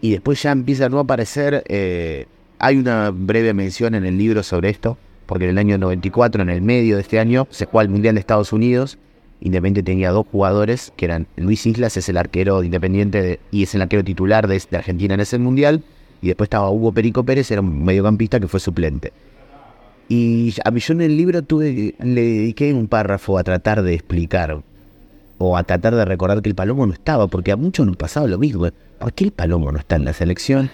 [0.01, 1.63] y después ya empieza a no aparecer.
[1.67, 2.25] eh,
[2.59, 6.49] hay una breve mención en el libro sobre esto, porque en el año 94, en
[6.49, 8.97] el medio de este año, se juega el Mundial de Estados Unidos.
[9.41, 13.63] Independiente tenía dos jugadores, que eran Luis Islas, es el arquero de Independiente de- y
[13.63, 15.83] es el arquero titular de Argentina en ese Mundial,
[16.21, 19.11] y después estaba Hugo Perico Pérez, era un mediocampista que fue suplente.
[20.09, 23.93] Y a mí yo en el libro tuve, le dediqué un párrafo a tratar de
[23.93, 24.61] explicar
[25.37, 28.27] o a tratar de recordar que el Palomo no estaba, porque a muchos nos pasaba
[28.27, 28.67] lo mismo.
[28.99, 30.69] ¿Por qué el Palomo no está en la selección?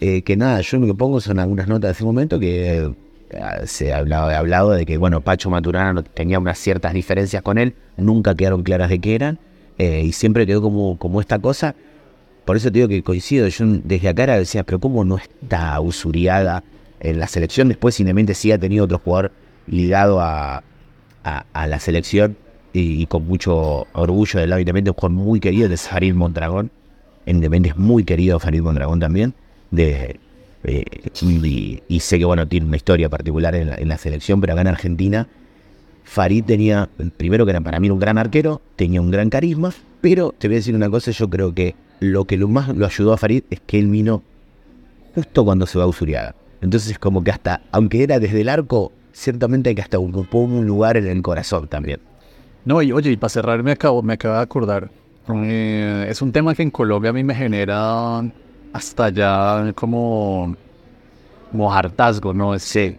[0.00, 2.92] Eh, que nada, yo lo que pongo son algunas notas de ese momento que
[3.30, 7.74] eh, se he hablado de que, bueno, Pacho Maturana tenía unas ciertas diferencias con él,
[7.96, 9.38] nunca quedaron claras de qué eran,
[9.78, 11.74] eh, y siempre quedó como, como esta cosa.
[12.44, 15.80] Por eso te digo que coincido, yo desde acá era decía, pero ¿cómo no está
[15.80, 16.62] Usuriaga
[17.00, 17.68] en la selección?
[17.68, 19.32] Después, simplemente sí ha tenido otro jugador
[19.66, 20.62] ligado a,
[21.54, 22.36] la selección
[22.72, 26.70] y, con mucho orgullo del lado Independiente, un jugador muy querido de Farid Mondragón.
[27.24, 29.34] En Independiente es muy querido Farid Mondragón también.
[29.76, 30.16] Eh,
[31.88, 34.62] y, sé que bueno, tiene una historia particular en la, en la selección, pero acá
[34.62, 35.28] en Argentina,
[36.04, 40.32] Farid tenía, primero que era para mí un gran arquero, tenía un gran carisma, pero
[40.38, 43.12] te voy a decir una cosa, yo creo que lo que lo más lo ayudó
[43.12, 44.22] a Farid es que él vino
[45.14, 46.34] justo cuando se va a Usuriaga.
[46.60, 50.96] Entonces como que hasta, aunque era desde el arco, ciertamente que hasta ocupó un lugar
[50.96, 52.00] en el corazón también.
[52.64, 54.90] No, y oye, y para cerrar me acabo, me acabo de acordar.
[55.28, 58.20] eh, es un tema que en Colombia a mí me genera
[58.72, 60.54] hasta ya como,
[61.50, 62.58] como hartazgo, ¿no?
[62.58, 62.96] Sí.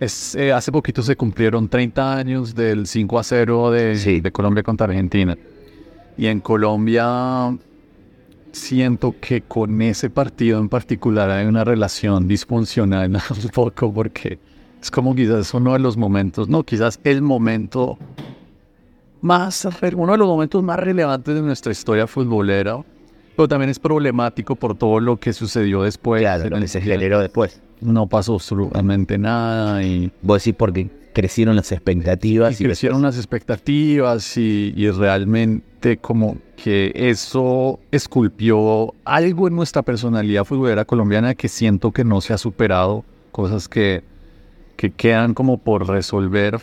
[0.00, 4.20] es, eh, hace poquito se cumplieron 30 años del 5 a 0 de, Sí.
[4.20, 5.36] de Colombia contra Argentina.
[6.16, 7.56] Y en Colombia
[8.54, 14.38] siento que con ese partido en particular hay una relación disfuncional un poco porque
[14.80, 17.98] es como quizás uno de los momentos, no, quizás el momento
[19.20, 22.84] más, uno de los momentos más relevantes de nuestra historia futbolera,
[23.36, 26.20] pero también es problemático por todo lo que sucedió después.
[26.20, 27.60] Claro, lo el que se generó después.
[27.80, 33.16] No pasó absolutamente nada y, Vos decís porque crecieron las expectativas y crecieron después- las
[33.24, 41.48] expectativas y, y realmente como que eso esculpió algo en nuestra personalidad futbolera colombiana que
[41.48, 44.02] siento que no se ha superado, cosas que,
[44.76, 46.58] que quedan como por resolver.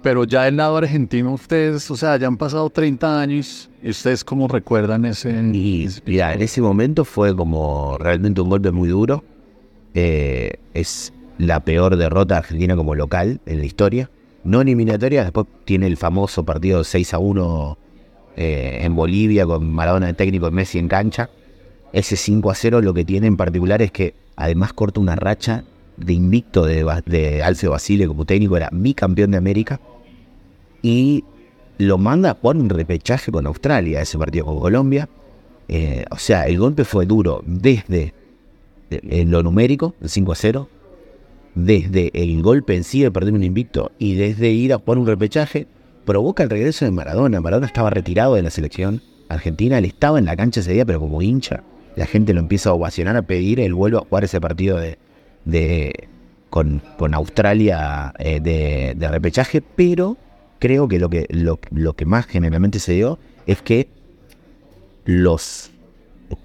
[0.00, 4.22] Pero ya del lado argentino, ustedes, o sea, ya han pasado 30 años y ustedes
[4.22, 5.30] cómo recuerdan ese...
[5.52, 9.24] Y ese mira, en ese momento fue como realmente un golpe muy duro.
[9.94, 14.10] Eh, es la peor derrota de argentina como local en la historia.
[14.44, 17.78] No eliminatoria, después tiene el famoso partido 6 a 1
[18.36, 21.30] eh, en Bolivia con Maradona de técnico y Messi en cancha.
[21.92, 25.64] Ese 5 a 0 lo que tiene en particular es que además corta una racha
[25.96, 29.80] de invicto de, de Basile como técnico, era mi campeón de América.
[30.82, 31.24] Y
[31.78, 35.08] lo manda jugar un repechaje con Australia, ese partido con Colombia.
[35.68, 38.14] Eh, o sea, el golpe fue duro desde
[38.90, 40.68] eh, lo numérico, el 5 a 0,
[41.64, 45.06] desde el golpe en sí de perder un invicto y desde ir a jugar un
[45.06, 45.66] repechaje,
[46.04, 47.40] provoca el regreso de Maradona.
[47.40, 51.00] Maradona estaba retirado de la selección argentina, él estaba en la cancha ese día, pero
[51.00, 51.62] como hincha.
[51.96, 54.98] La gente lo empieza a ovacionar, a pedir, él vuelve a jugar ese partido de,
[55.44, 56.08] de
[56.48, 60.16] con, con Australia eh, de, de repechaje, pero
[60.60, 61.58] creo que lo que, lo,
[61.94, 63.88] que más generalmente se dio es que
[65.04, 65.70] los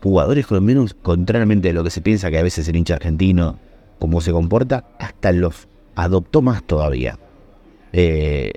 [0.02, 3.60] jugadores colombianos, contrariamente a lo que se piensa que a veces el hincha argentino,
[4.04, 7.18] cómo se comporta, hasta los adoptó más todavía.
[7.94, 8.52] Eh,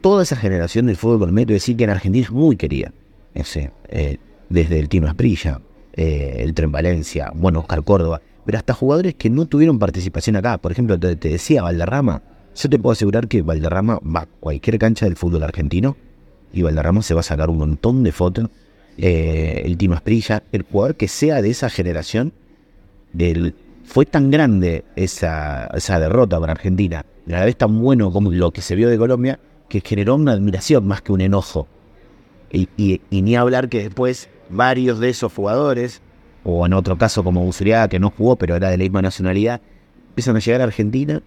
[0.00, 2.94] toda esa generación del fútbol colombiano, decir que en Argentina es muy querida.
[3.34, 4.16] Eh,
[4.48, 5.60] desde el Tino Asprilla,
[5.92, 10.56] eh, el Tren Valencia, bueno, Oscar Córdoba, pero hasta jugadores que no tuvieron participación acá.
[10.56, 12.22] Por ejemplo, te, decía Valderrama.
[12.54, 15.94] Yo te puedo asegurar que Valderrama va a cualquier cancha del fútbol argentino
[16.54, 18.48] y Valderrama se va a sacar un montón de fotos
[18.96, 22.32] el Tino Asprilla, el jugador que sea de esa generación,
[23.12, 23.54] del,
[23.86, 25.68] fue tan grande esa,
[25.98, 28.98] derrota para Argentina, y a la vez tan bueno como lo que se vio de
[28.98, 31.68] Colombia, que generó una admiración más que un enojo.
[32.52, 36.02] Y, ni hablar que después varios de esos jugadores,
[36.44, 39.60] o en otro caso como Usuriaga, que no jugó pero era de la misma nacionalidad,
[40.08, 41.22] empiezan a llegar a Argentina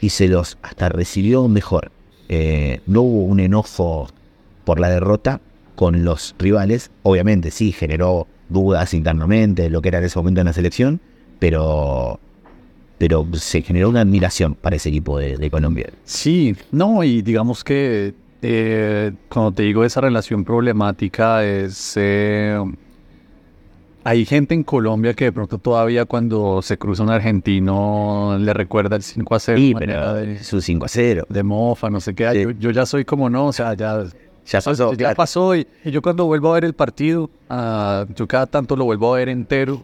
[0.00, 1.92] y se los hasta recibió mejor.
[2.28, 4.08] Eh, no hubo un enojo
[4.64, 5.40] por la derrota
[5.74, 6.90] con los rivales.
[7.02, 11.00] Obviamente sí, generó dudas internamente de lo que era en ese momento en la selección,
[11.40, 12.20] pero,
[12.98, 15.90] pero se generó una admiración para ese equipo de, de Colombia.
[16.04, 21.94] Sí, no, y digamos que eh, cuando te digo esa relación problemática es...
[21.96, 22.58] eh,
[24.02, 28.96] hay gente en Colombia que de pronto todavía cuando se cruza un argentino le recuerda
[28.96, 31.26] el 5 a 0 Sí, pero de, es un 5 a 0.
[31.28, 32.30] de mofa, no sé qué.
[32.32, 32.42] Sí.
[32.44, 34.04] Yo, yo ya soy como no, o sea, ya,
[34.46, 35.54] Ya pasó, ya pasó.
[35.54, 39.14] Y, y yo cuando vuelvo a ver el partido, ah, yo cada tanto lo vuelvo
[39.14, 39.82] a ver entero.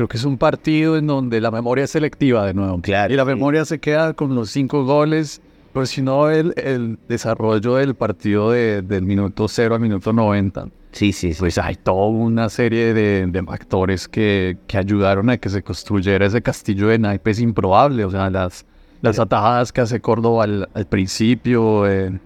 [0.00, 2.80] Creo que es un partido en donde la memoria es selectiva de nuevo.
[2.80, 3.28] Claro, y la sí.
[3.28, 5.42] memoria se queda con los cinco goles.
[5.74, 10.68] Pero si no, el, el desarrollo del partido de- del minuto 0 al minuto 90,
[10.92, 11.38] Sí, sí, sí.
[11.38, 16.24] pues hay toda una serie de, de factores que, que ayudaron a que se construyera
[16.24, 18.02] ese castillo de naipes improbable.
[18.06, 18.64] O sea, las,
[19.02, 22.18] las atajadas que hace Córdoba al, al principio eh,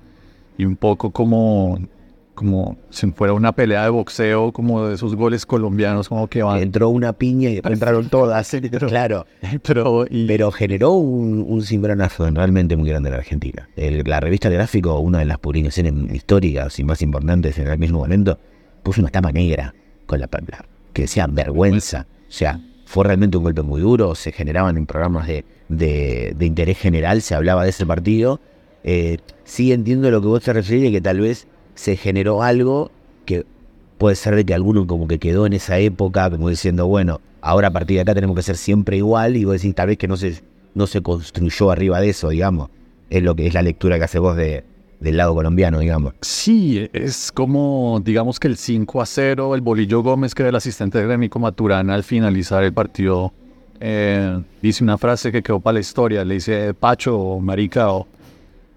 [0.56, 1.80] y un poco como,
[2.34, 6.60] como si fuera una pelea de boxeo, como de esos goles colombianos, como que van.
[6.60, 8.56] Entró una piña y después entraron todas.
[8.88, 9.26] Claro.
[9.62, 13.68] Pero, y, Pero generó un, un cimbronazo realmente muy grande en la Argentina.
[13.76, 17.78] El- la revista El Gráfico, una de las publicaciones históricas y más importantes en el
[17.78, 18.38] mismo momento,
[18.82, 19.74] puso una tapa negra
[20.06, 22.06] con la palabra que decía vergüenza.
[22.28, 24.14] O sea, fue realmente un golpe muy duro.
[24.14, 28.40] Se generaban en programas de, de- de interés general, se hablaba de ese partido.
[28.82, 32.90] Eh, sí entiendo lo que vos te referís, que tal vez se generó algo
[33.24, 33.44] que
[33.98, 37.68] puede ser de que alguno como que quedó en esa época, como diciendo, bueno, ahora
[37.68, 40.08] a partir de acá tenemos que ser siempre igual, y vos decís, tal vez que
[40.08, 40.42] no se,
[40.74, 42.70] no se construyó arriba de eso, digamos.
[43.10, 44.64] Es lo que es la lectura que hace vos de,
[45.00, 46.14] del lado colombiano, digamos.
[46.22, 50.56] Sí, es como, digamos que el 5 a 0, el Bolillo Gómez, que era el
[50.56, 53.32] asistente de Gremico Maturana, al finalizar el partido,
[53.80, 58.06] eh, dice una frase que quedó para la historia, le dice, Pacho Marica, o,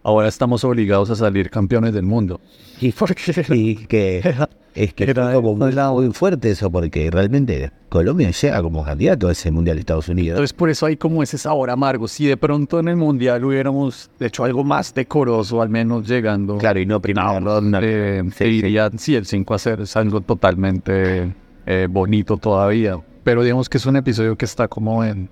[0.07, 2.39] ahora estamos obligados a salir campeones del mundo.
[2.79, 2.93] Y
[3.49, 4.35] y que
[4.73, 9.33] es que Era como muy, muy fuerte eso, porque realmente Colombia llega como candidato a
[9.33, 10.37] ese Mundial de Estados Unidos.
[10.37, 12.07] Entonces por eso hay como ese sabor amargo.
[12.07, 16.57] Si de pronto en el Mundial hubiéramos hecho algo más decoroso, al menos llegando...
[16.57, 17.79] Claro, y no primera ronda.
[17.83, 21.33] Eh, Sí, te diría, sí, el 5 a 0 es algo totalmente
[21.65, 22.97] eh, bonito todavía.
[23.23, 25.29] Pero digamos que es un episodio que está como en...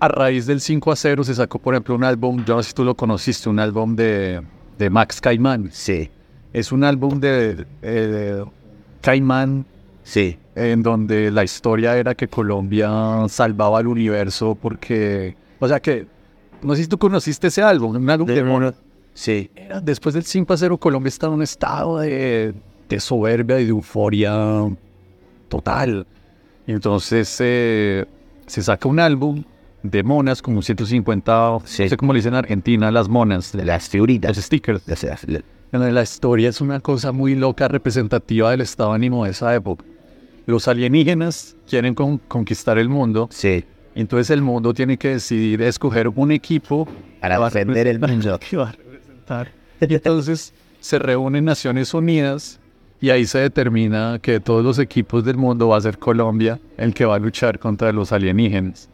[0.00, 2.68] A raíz del 5 a 0 se sacó, por ejemplo, un álbum, yo no sé
[2.70, 4.42] si tú lo conociste, un álbum de,
[4.78, 5.70] de Max Caimán.
[5.72, 6.10] Sí,
[6.52, 8.44] Es un álbum de, eh, de
[9.00, 9.64] Caimán
[10.02, 10.38] sí.
[10.54, 12.90] en donde la historia era que Colombia
[13.28, 15.36] salvaba al universo porque...
[15.60, 16.06] O sea que...
[16.62, 18.74] No sé si tú conociste ese álbum, un álbum de, mono-
[19.14, 19.50] Sí.
[19.54, 22.52] era después del 5 a 0, Colombia estaba en un estado de,
[22.88, 24.34] de soberbia y de euforia
[25.48, 26.06] total.
[26.66, 28.06] Y entonces eh,
[28.46, 29.44] se saca un álbum
[29.84, 31.82] de monas, como 150, Sí.
[31.84, 34.34] no sé cómo le dicen en Argentina, las monas, Las figuritas.
[34.36, 34.82] los stickers.
[34.88, 35.26] Las-
[35.72, 39.84] La historia es una cosa muy loca, representativa del estado de ánimo de esa época.
[40.46, 43.64] Los alienígenas quieren con- conquistar el mundo, sí.
[43.94, 46.88] entonces el mundo tiene que decidir escoger un equipo
[47.20, 48.38] Para defender el mundo.
[48.38, 49.52] que va a representar.
[49.80, 52.60] Y entonces se reúnen Naciones Unidas
[53.00, 56.58] y ahí se determina que de todos los equipos del mundo va a ser Colombia
[56.78, 58.88] el que va a luchar contra los alienígenas.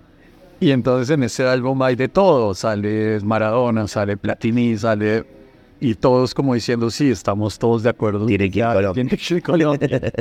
[0.60, 5.24] Y entonces en ese álbum hay de todo, sale Maradona, sale Platini, sale...
[5.82, 8.26] Y todos como diciendo, sí, estamos todos de acuerdo.
[8.26, 8.92] Tiene que ir Colombia.
[8.92, 9.88] tiene que ir Colombia.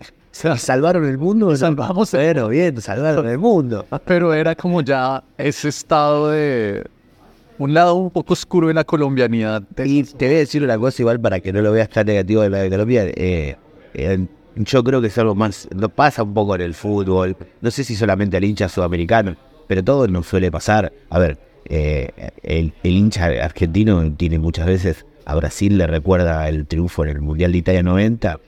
[0.00, 1.56] O sea, ¿Salvaron el mundo?
[1.56, 3.84] Salvamos el Bueno, bien, salvaron el mundo.
[4.04, 6.86] pero era como ya ese estado de...
[7.58, 9.64] Un lado un poco oscuro de la colombianidad.
[9.84, 12.42] Y te voy a decir una cosa igual para que no lo veas tan negativo
[12.42, 13.04] de la de Colombia.
[13.06, 13.56] eh,
[13.94, 14.28] eh,
[14.58, 17.84] yo creo que es algo más, no pasa un poco en el fútbol, no sé
[17.84, 19.36] si solamente al hincha sudamericano,
[19.68, 20.92] pero todo nos suele pasar.
[21.10, 22.10] A ver, eh,
[22.42, 27.20] el, el hincha argentino tiene muchas veces, a Brasil le recuerda el triunfo en el
[27.20, 28.40] Mundial de Italia 90,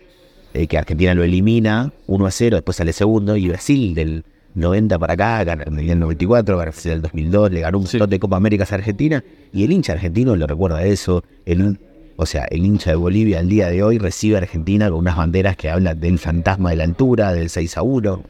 [0.54, 4.98] eh, que Argentina lo elimina 1 a 0, después sale segundo, y Brasil del 90
[4.98, 7.98] para acá, gana el 94, Brasil del 2002, le ganó un Sí.
[7.98, 11.22] montón de Copa Américas a Argentina, y el hincha argentino le recuerda eso.
[11.44, 11.78] El,
[12.16, 15.16] o sea, el hincha de Bolivia al día de hoy recibe a Argentina con unas
[15.16, 18.22] banderas que hablan del fantasma de la altura, del 6 a 1.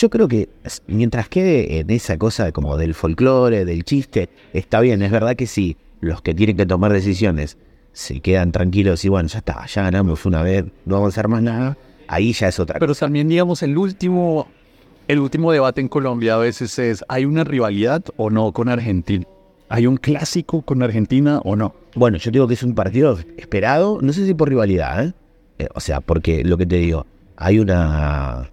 [0.00, 0.48] Yo creo que
[0.86, 5.46] mientras quede en esa cosa como del folclore, del chiste, está bien, es verdad que
[5.46, 7.58] sí, los que tienen que tomar decisiones
[7.92, 11.28] se quedan tranquilos y bueno, ya está, ya ganamos una vez, no vamos a hacer
[11.28, 11.76] más nada.
[12.08, 13.04] ahí ya es otra Pero cosa.
[13.04, 14.48] también, digamos, el último,
[15.06, 19.26] el último debate en Colombia a veces es, ¿hay una rivalidad o no con Argentina?
[19.68, 21.74] ¿Hay un clásico con Argentina o no?
[21.94, 25.12] Bueno, yo digo que es un partido esperado, no sé si por rivalidad, ¿eh?
[25.58, 27.04] Eh, o sea, porque lo que te digo,
[27.36, 28.50] hay una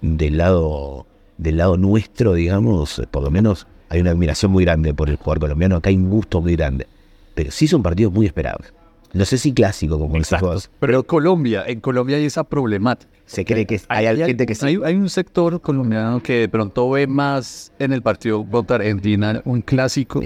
[0.00, 1.06] del lado
[1.38, 5.40] del lado nuestro, digamos, por lo menos hay una admiración muy grande por el jugador
[5.40, 6.86] colombiano, acá hay un gusto muy grande,
[7.34, 8.72] pero sí son partidos muy esperados.
[9.12, 10.70] No sé si clásico como decís vos.
[10.80, 13.10] Pero Colombia, en Colombia hay esa problemática.
[13.24, 14.66] Se cree que hay, gente que sí.
[14.66, 19.42] hay, hay un sector colombiano que de pronto ve más en el partido contra Argentina
[19.44, 20.20] un clásico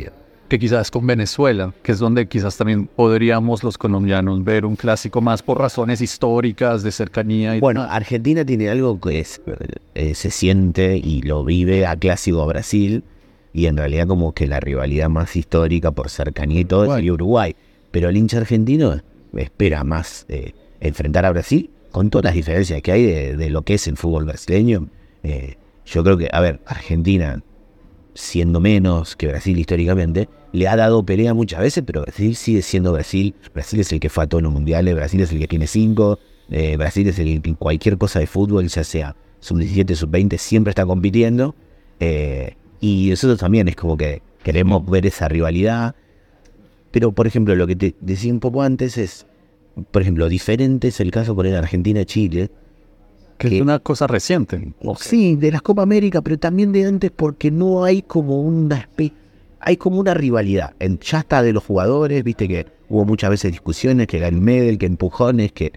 [0.50, 5.20] que quizás con Venezuela, que es donde quizás también podríamos los colombianos ver un clásico
[5.20, 7.56] más por razones históricas, de cercanía.
[7.56, 7.82] Y Bueno.
[7.82, 9.40] Argentina tiene algo que es,
[9.94, 13.04] eh, se siente y lo vive a clásico a Brasil
[13.52, 16.98] y en realidad como que la rivalidad más histórica por cercanía y todo Uruguay.
[16.98, 17.56] sería Uruguay.
[17.92, 19.00] Pero el hincha argentino
[19.36, 23.62] espera más eh, enfrentar a Brasil con todas las diferencias que hay de, de lo
[23.62, 24.88] que es el fútbol brasileño.
[25.22, 25.54] Eh,
[25.86, 27.40] yo creo que, a ver, Argentina,
[28.14, 32.92] siendo menos que Brasil históricamente, le ha dado pelea muchas veces, pero Brasil sigue siendo
[32.92, 33.34] Brasil.
[33.54, 36.18] Brasil es el que fue a todos los mundiales, Brasil es el que tiene cinco,
[36.50, 40.70] eh, Brasil es el que en cualquier cosa de fútbol, ya sea sub-17, sub-20, siempre
[40.70, 41.54] está compitiendo.
[42.00, 45.94] eh, y nosotros también es como que queremos ver esa rivalidad.
[46.90, 49.26] Pero, por ejemplo, lo que te decía un poco antes es,
[49.90, 52.50] por ejemplo, diferente es el caso por el Argentina-Chile,
[53.48, 54.72] que es una cosa reciente.
[54.98, 59.12] Sí, de las Copa América, pero también de antes porque no hay como una espe-
[59.60, 60.74] hay como una rivalidad.
[60.78, 64.78] En, ya está de los jugadores, viste que hubo muchas veces discusiones, que el Medel,
[64.78, 65.72] que empujones, que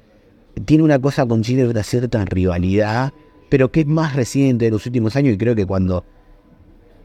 [0.66, 3.14] tiene una cosa con Chile una cierta rivalidad,
[3.50, 6.06] pero que es más reciente de los últimos años y creo que cuando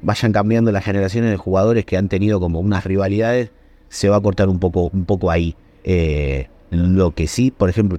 [0.02, 3.50] vayan cambiando las generaciones de jugadores que han tenido como unas rivalidades,
[3.88, 5.56] se va a cortar un poco, un poco ahí.
[5.84, 7.98] Eh, lo que sí, por ejemplo,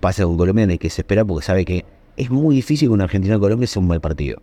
[0.00, 1.84] pasa con Colombia es que se espera porque sabe que
[2.18, 4.42] es muy difícil que una Argentina-Colombia sea un mal partido.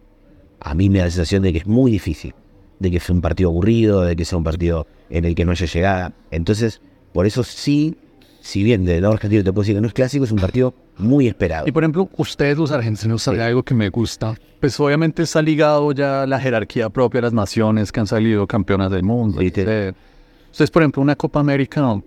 [0.61, 2.33] A mí me da la sensación de que es muy difícil,
[2.79, 5.51] de que sea un partido aburrido, de que sea un partido en el que no
[5.51, 6.13] haya llegada.
[6.31, 6.81] Entonces,
[7.13, 7.97] por eso sí,
[8.39, 10.73] si bien del lado argentino te puedo decir que no es clásico, es un partido
[10.97, 11.67] muy esperado.
[11.67, 14.35] Y por ejemplo, ustedes los argentinos saben algo que me gusta.
[14.61, 18.47] Pues obviamente está ligado ya a la jerarquía propia de las naciones que han salido
[18.47, 19.41] campeonas del mundo.
[19.41, 19.47] Sí.
[19.47, 22.01] Ustedes, por ejemplo, una Copa América,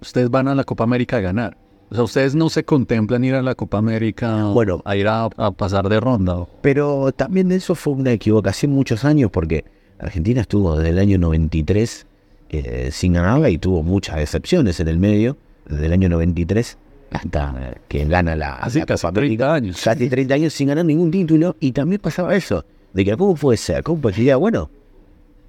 [0.00, 1.58] ustedes van a la Copa América a ganar.
[1.94, 4.82] O sea, ustedes no se contemplan ir a la Copa América Bueno.
[4.84, 6.44] a ir a, a pasar de ronda.
[6.60, 9.64] Pero también eso fue una equivocación muchos años porque
[10.00, 12.06] Argentina estuvo desde el año 93
[12.50, 15.36] eh, sin ganarla y tuvo muchas excepciones en el medio,
[15.68, 16.78] desde el año 93
[17.12, 19.44] hasta eh, que gana la, Así, la casi Copa América.
[19.46, 19.82] 30 años.
[19.84, 23.56] Casi 30 años sin ganar ningún título y también pasaba eso, de que cómo puede
[23.56, 24.68] ser, cómo puede ser, bueno,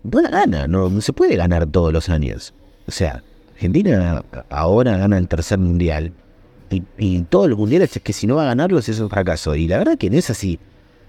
[0.04, 2.54] no la gana, no, no se puede ganar todos los años.
[2.88, 3.24] O sea,
[3.56, 6.12] Argentina ahora gana el tercer mundial
[6.70, 9.56] y, y todos los mundiales es que si no va a ganarlos es un fracaso.
[9.56, 10.60] Y la verdad que no es así,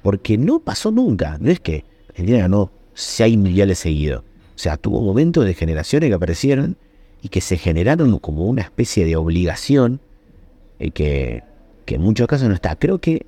[0.03, 1.39] porque no pasó nunca.
[1.41, 4.21] No es que Argentina ganó seis mundiales seguidos.
[4.21, 6.77] O sea, tuvo momentos de generaciones que aparecieron
[7.23, 10.01] y que se generaron como una especie de obligación
[10.79, 11.43] eh, que,
[11.85, 12.77] que en muchos casos no está.
[12.77, 13.27] Creo que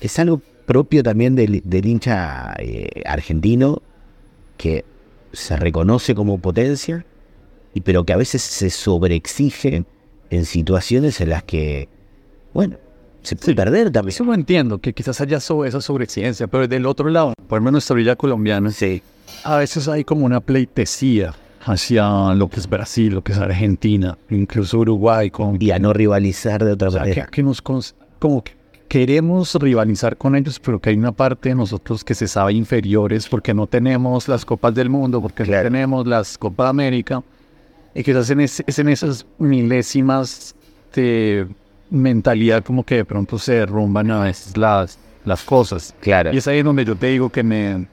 [0.00, 3.82] es algo propio también del, del hincha eh, argentino
[4.56, 4.84] que
[5.32, 7.04] se reconoce como potencia,
[7.74, 9.84] y pero que a veces se sobreexige
[10.30, 11.88] en situaciones en las que,
[12.54, 12.76] bueno,
[13.22, 14.10] se puede perder también.
[14.14, 17.72] Eso lo entiendo, que quizás haya esa sobreexigencia, pero del otro lado, por ejemplo, en
[17.72, 19.02] nuestra orilla colombiana, Sí,
[19.44, 24.16] a veces hay como una pleitesía hacia lo que es Brasil, lo que es Argentina,
[24.30, 27.26] incluso Uruguay, con y a no rivalizar de otra O sea, que, manera.
[27.26, 28.52] que nos cons- como que
[28.88, 33.28] queremos rivalizar con ellos, pero que hay una parte de nosotros que se sabe inferiores
[33.28, 35.64] porque no tenemos las Copas del Mundo, porque Claro.
[35.64, 37.22] no tenemos las Copas de América,
[37.94, 40.54] y quizás en, es, es en esas milésimas
[40.94, 41.46] de
[41.90, 45.94] mentalidad como que de pronto se derrumban a veces las, las cosas.
[46.00, 46.32] Claro.
[46.32, 47.86] Y es ahí donde yo te digo que me...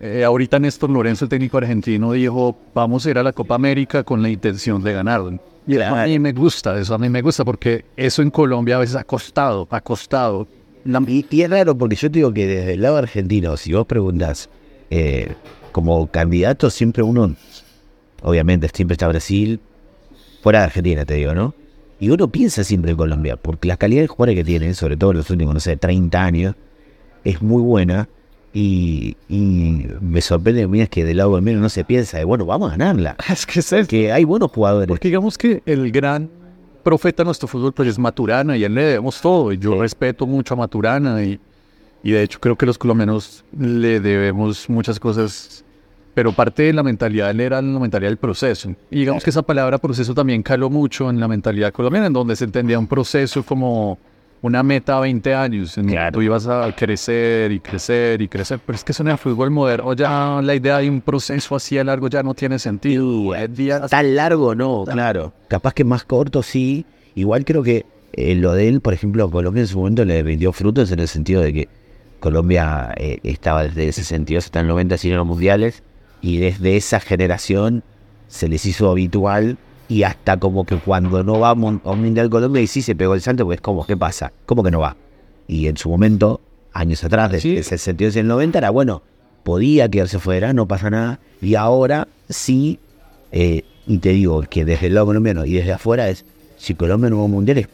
[0.00, 4.04] eh, ahorita Néstor Lorenzo, el técnico argentino, dijo, vamos a ir a la Copa América
[4.04, 4.92] con la intención de.
[5.66, 8.76] Y eso a mí me gusta, eso a mí me gusta, porque eso en Colombia
[8.76, 10.48] a veces ha costado, ha costado.
[11.10, 14.48] Y es raro porque yo te digo que desde el lado argentino, si vos preguntás,
[14.88, 15.34] eh,
[15.72, 17.34] como candidato siempre uno,
[18.22, 19.60] obviamente siempre está Brasil,
[20.42, 21.54] fuera de Argentina te digo, ¿no?
[22.00, 25.10] Y uno piensa siempre en Colombia, porque la calidad de jugadores que tiene, sobre todo
[25.10, 26.54] en los últimos, no sé, 30 años,
[27.24, 28.08] es muy buena.
[28.54, 32.24] Y, y me sorprende mira, es que del lado del medio no se piensa de,
[32.24, 33.16] bueno, vamos a ganarla.
[33.30, 33.88] es que es.
[33.88, 34.88] Que hay buenos jugadores.
[34.88, 36.30] Porque digamos que el gran
[36.82, 39.52] profeta de nuestro fútbol pues es Maturana y a él le debemos todo.
[39.52, 41.38] Y yo respeto mucho a Maturana y,
[42.02, 45.64] y de hecho creo que los colombianos le debemos muchas cosas.
[46.18, 48.74] Pero parte de la mentalidad de él era la mentalidad del proceso.
[48.90, 52.34] Y digamos que esa palabra proceso también caló mucho en la mentalidad colombiana, en donde
[52.34, 54.00] se entendía un proceso como
[54.42, 55.78] una meta a 20 años.
[55.78, 56.14] En Claro.
[56.14, 58.58] Tú ibas a crecer y crecer y crecer.
[58.66, 61.78] Pero es que eso en el fútbol moderno ya la idea de un proceso así
[61.78, 63.32] a largo ya no tiene sentido.
[63.36, 65.32] Es día- Tan largo no, claro.
[65.46, 66.84] Capaz que más corto sí.
[67.14, 70.20] Igual creo que eh, lo de él, por ejemplo, a Colombia en su momento le
[70.24, 71.68] rindió frutos en el sentido de que
[72.18, 75.84] Colombia eh, estaba desde el 62 hasta el 90 sin los mundiales
[76.20, 77.82] y desde esa generación
[78.28, 79.58] se les hizo habitual
[79.88, 83.14] y hasta como que cuando no va a un mundial Colombia y sí se pegó
[83.14, 84.32] el salto, pues como, ¿qué pasa?
[84.44, 84.96] ¿Cómo que no va?
[85.46, 86.40] Y en su momento,
[86.72, 89.02] años atrás, desde el 62 y el 90, era bueno,
[89.44, 91.20] podía quedarse fuera, no pasa nada.
[91.40, 92.78] Y ahora sí,
[93.32, 96.26] eh, y te digo que desde el lado colombiano y desde afuera es,
[96.58, 97.68] si Colombia no va a un mundial, es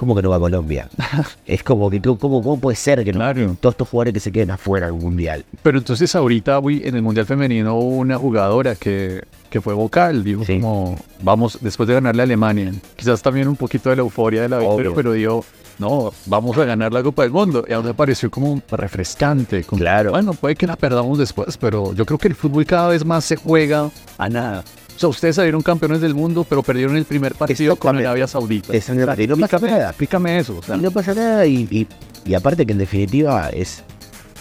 [0.00, 0.88] ¿cómo que no va a Colombia?
[1.46, 3.18] es como que, ¿cómo, cómo puede ser que no?
[3.18, 3.54] Claro.
[3.60, 5.44] todos estos jugadores que se queden afuera del mundial?
[5.62, 10.24] Pero entonces ahorita uy, en el Mundial Femenino hubo una jugadora que, que fue vocal,
[10.24, 10.54] dijo Sí.
[10.58, 14.48] como, vamos, después de ganarle a Alemania, quizás también un poquito de la euforia de
[14.48, 14.94] la victoria, Obvio.
[14.94, 15.44] pero dijo,
[15.78, 17.64] no, vamos a ganar la Copa del Mundo.
[17.68, 19.64] Y a mí me pareció como refrescante.
[19.64, 20.10] como, Claro.
[20.10, 23.24] Bueno, puede que la perdamos después, pero yo creo que el fútbol cada vez más
[23.24, 24.64] se juega a nada.
[25.00, 27.96] O sea, ustedes salieron campeones del mundo, pero perdieron el primer partido con.
[27.96, 28.74] Arabia Saudita.
[28.76, 29.26] Exactamente.
[29.28, 29.88] No Explícame, nada.
[29.88, 30.58] explícame eso.
[30.58, 31.86] o sea, Y no pasa nada y, y-
[32.26, 33.82] y aparte que en definitiva es,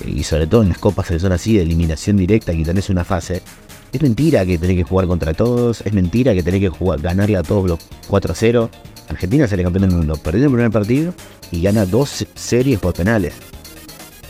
[0.06, 3.06] y sobre todo en las copas que son así de eliminación directa que tenés una
[3.06, 3.42] fase,
[3.94, 7.38] es mentira que tenés que jugar contra todos, es mentira que tenés que jugar, ganarle
[7.38, 7.80] a todos los
[8.10, 8.70] 4 a 0.
[9.08, 11.14] Argentina sale campeón del mundo, perdió el primer partido
[11.52, 13.34] y gana dos se- series por penales.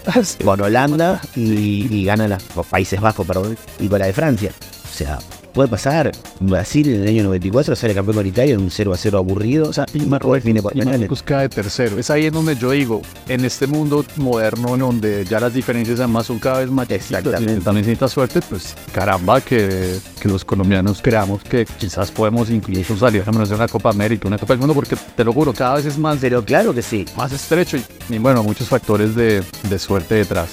[0.46, 4.52] Con Holanda y, y gana los Países Bajos, perdón, y con la de Francia.
[4.90, 5.18] O sea,
[5.54, 6.12] puede pasar.
[6.39, 9.70] Brasil en el año 94 sale campeón con Italia en un 0 a 0 aburrido.
[9.70, 10.76] O sea, y Marruecos viene por.
[10.76, 11.97] Marruecos cae tercero.
[12.00, 16.00] Es ahí en donde yo digo, en este mundo moderno, en donde ya las diferencias
[16.00, 17.62] además son cada vez más Exactamente.
[17.62, 23.24] también necesita suerte, pues caramba que, que los colombianos creamos que quizás podemos incluso salir
[23.26, 25.76] a menos de una Copa América, una Copa del Mundo, porque te lo juro, cada
[25.76, 27.06] vez es más, Pero claro que sí.
[27.16, 30.50] más estrecho y, y bueno, muchos factores de, de suerte detrás.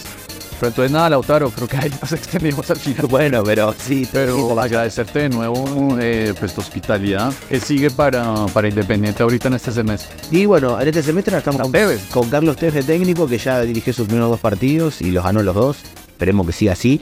[0.59, 3.07] Pero entonces nada, Lautaro, creo que ahí nos extendimos al final.
[3.07, 7.33] Bueno, pero sí, Pero agradecerte de nuevo eh, pues, tu hospitalidad.
[7.49, 10.17] ¿Qué sigue para, para Independiente ahorita en este semestre?
[10.31, 11.73] Y bueno, en este semestre estamos con,
[12.11, 15.43] con Carlos Tevez de técnico, que ya dirigió sus primeros dos partidos y los ganó
[15.43, 15.77] los dos.
[16.09, 17.01] Esperemos que siga así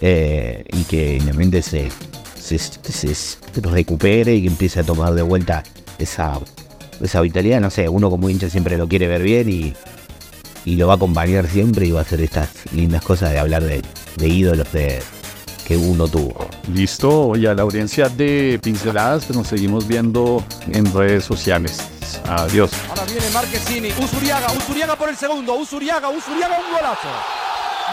[0.00, 1.88] eh, y que Independiente se,
[2.38, 5.62] se, se- se recupere y que empiece a tomar de vuelta
[5.98, 6.38] esa,
[7.00, 7.60] esa vitalidad.
[7.60, 9.74] No sé, uno como hincha siempre lo quiere ver bien y,
[10.64, 13.62] y lo va a acompañar siempre y va a hacer estas lindas cosas de hablar
[13.62, 13.82] de,
[14.16, 15.02] de ídolos de,
[15.70, 16.48] que uno tuvo.
[16.74, 21.78] Listo, y a la audiencia de Pinceladas, nos seguimos viendo en redes sociales.
[22.26, 22.72] Adiós.
[22.88, 27.08] Ahora viene Marquezini, Usuriaga, Usuriaga por el segundo, Usuriaga, Usuriaga, un golazo.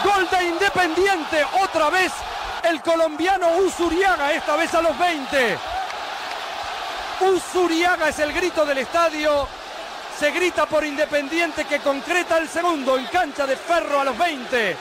[0.03, 2.11] Gol de Independiente, otra vez
[2.63, 5.57] el colombiano Usuriaga, esta vez a los 20.
[7.32, 9.47] Usuriaga es el grito del estadio.
[10.20, 14.76] Se grita por Independiente que concreta el segundo en cancha de Ferro a los 20.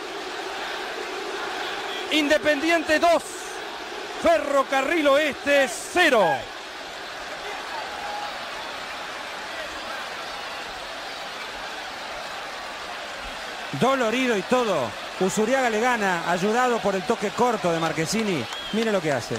[2.12, 3.22] Independiente 2,
[4.22, 6.39] Ferrocarril Oeste 0.
[13.80, 14.91] dolorido y todo.
[15.20, 18.45] Usuriaga le gana, ayudado por el toque corto de Marquesini.
[18.72, 19.37] Mire lo que hace.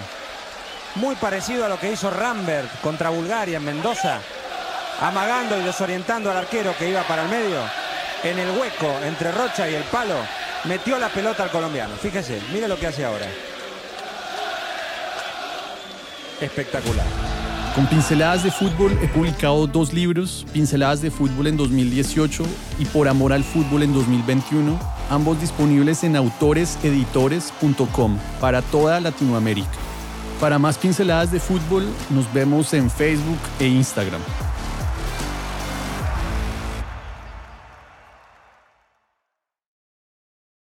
[0.96, 4.20] Muy parecido a lo que hizo Rambert contra Bulgaria en Mendoza.
[5.00, 7.60] Amagando y desorientando al arquero que iba para el medio.
[8.24, 10.16] En el hueco entre Rocha y el palo.
[10.64, 11.96] Metió la pelota al colombiano.
[11.96, 13.28] Fíjese, mire lo que hace ahora.
[16.42, 17.06] Espectacular.
[17.78, 22.44] Con Pinceladas de Fútbol he publicado dos libros, Pinceladas de Fútbol en 2018
[22.80, 24.80] y Por Amor al Fútbol en 2021,
[25.12, 29.70] ambos disponibles en autoreseditores.com para toda Latinoamérica.
[30.40, 34.22] Para más pinceladas de fútbol, nos vemos en Facebook e Instagram.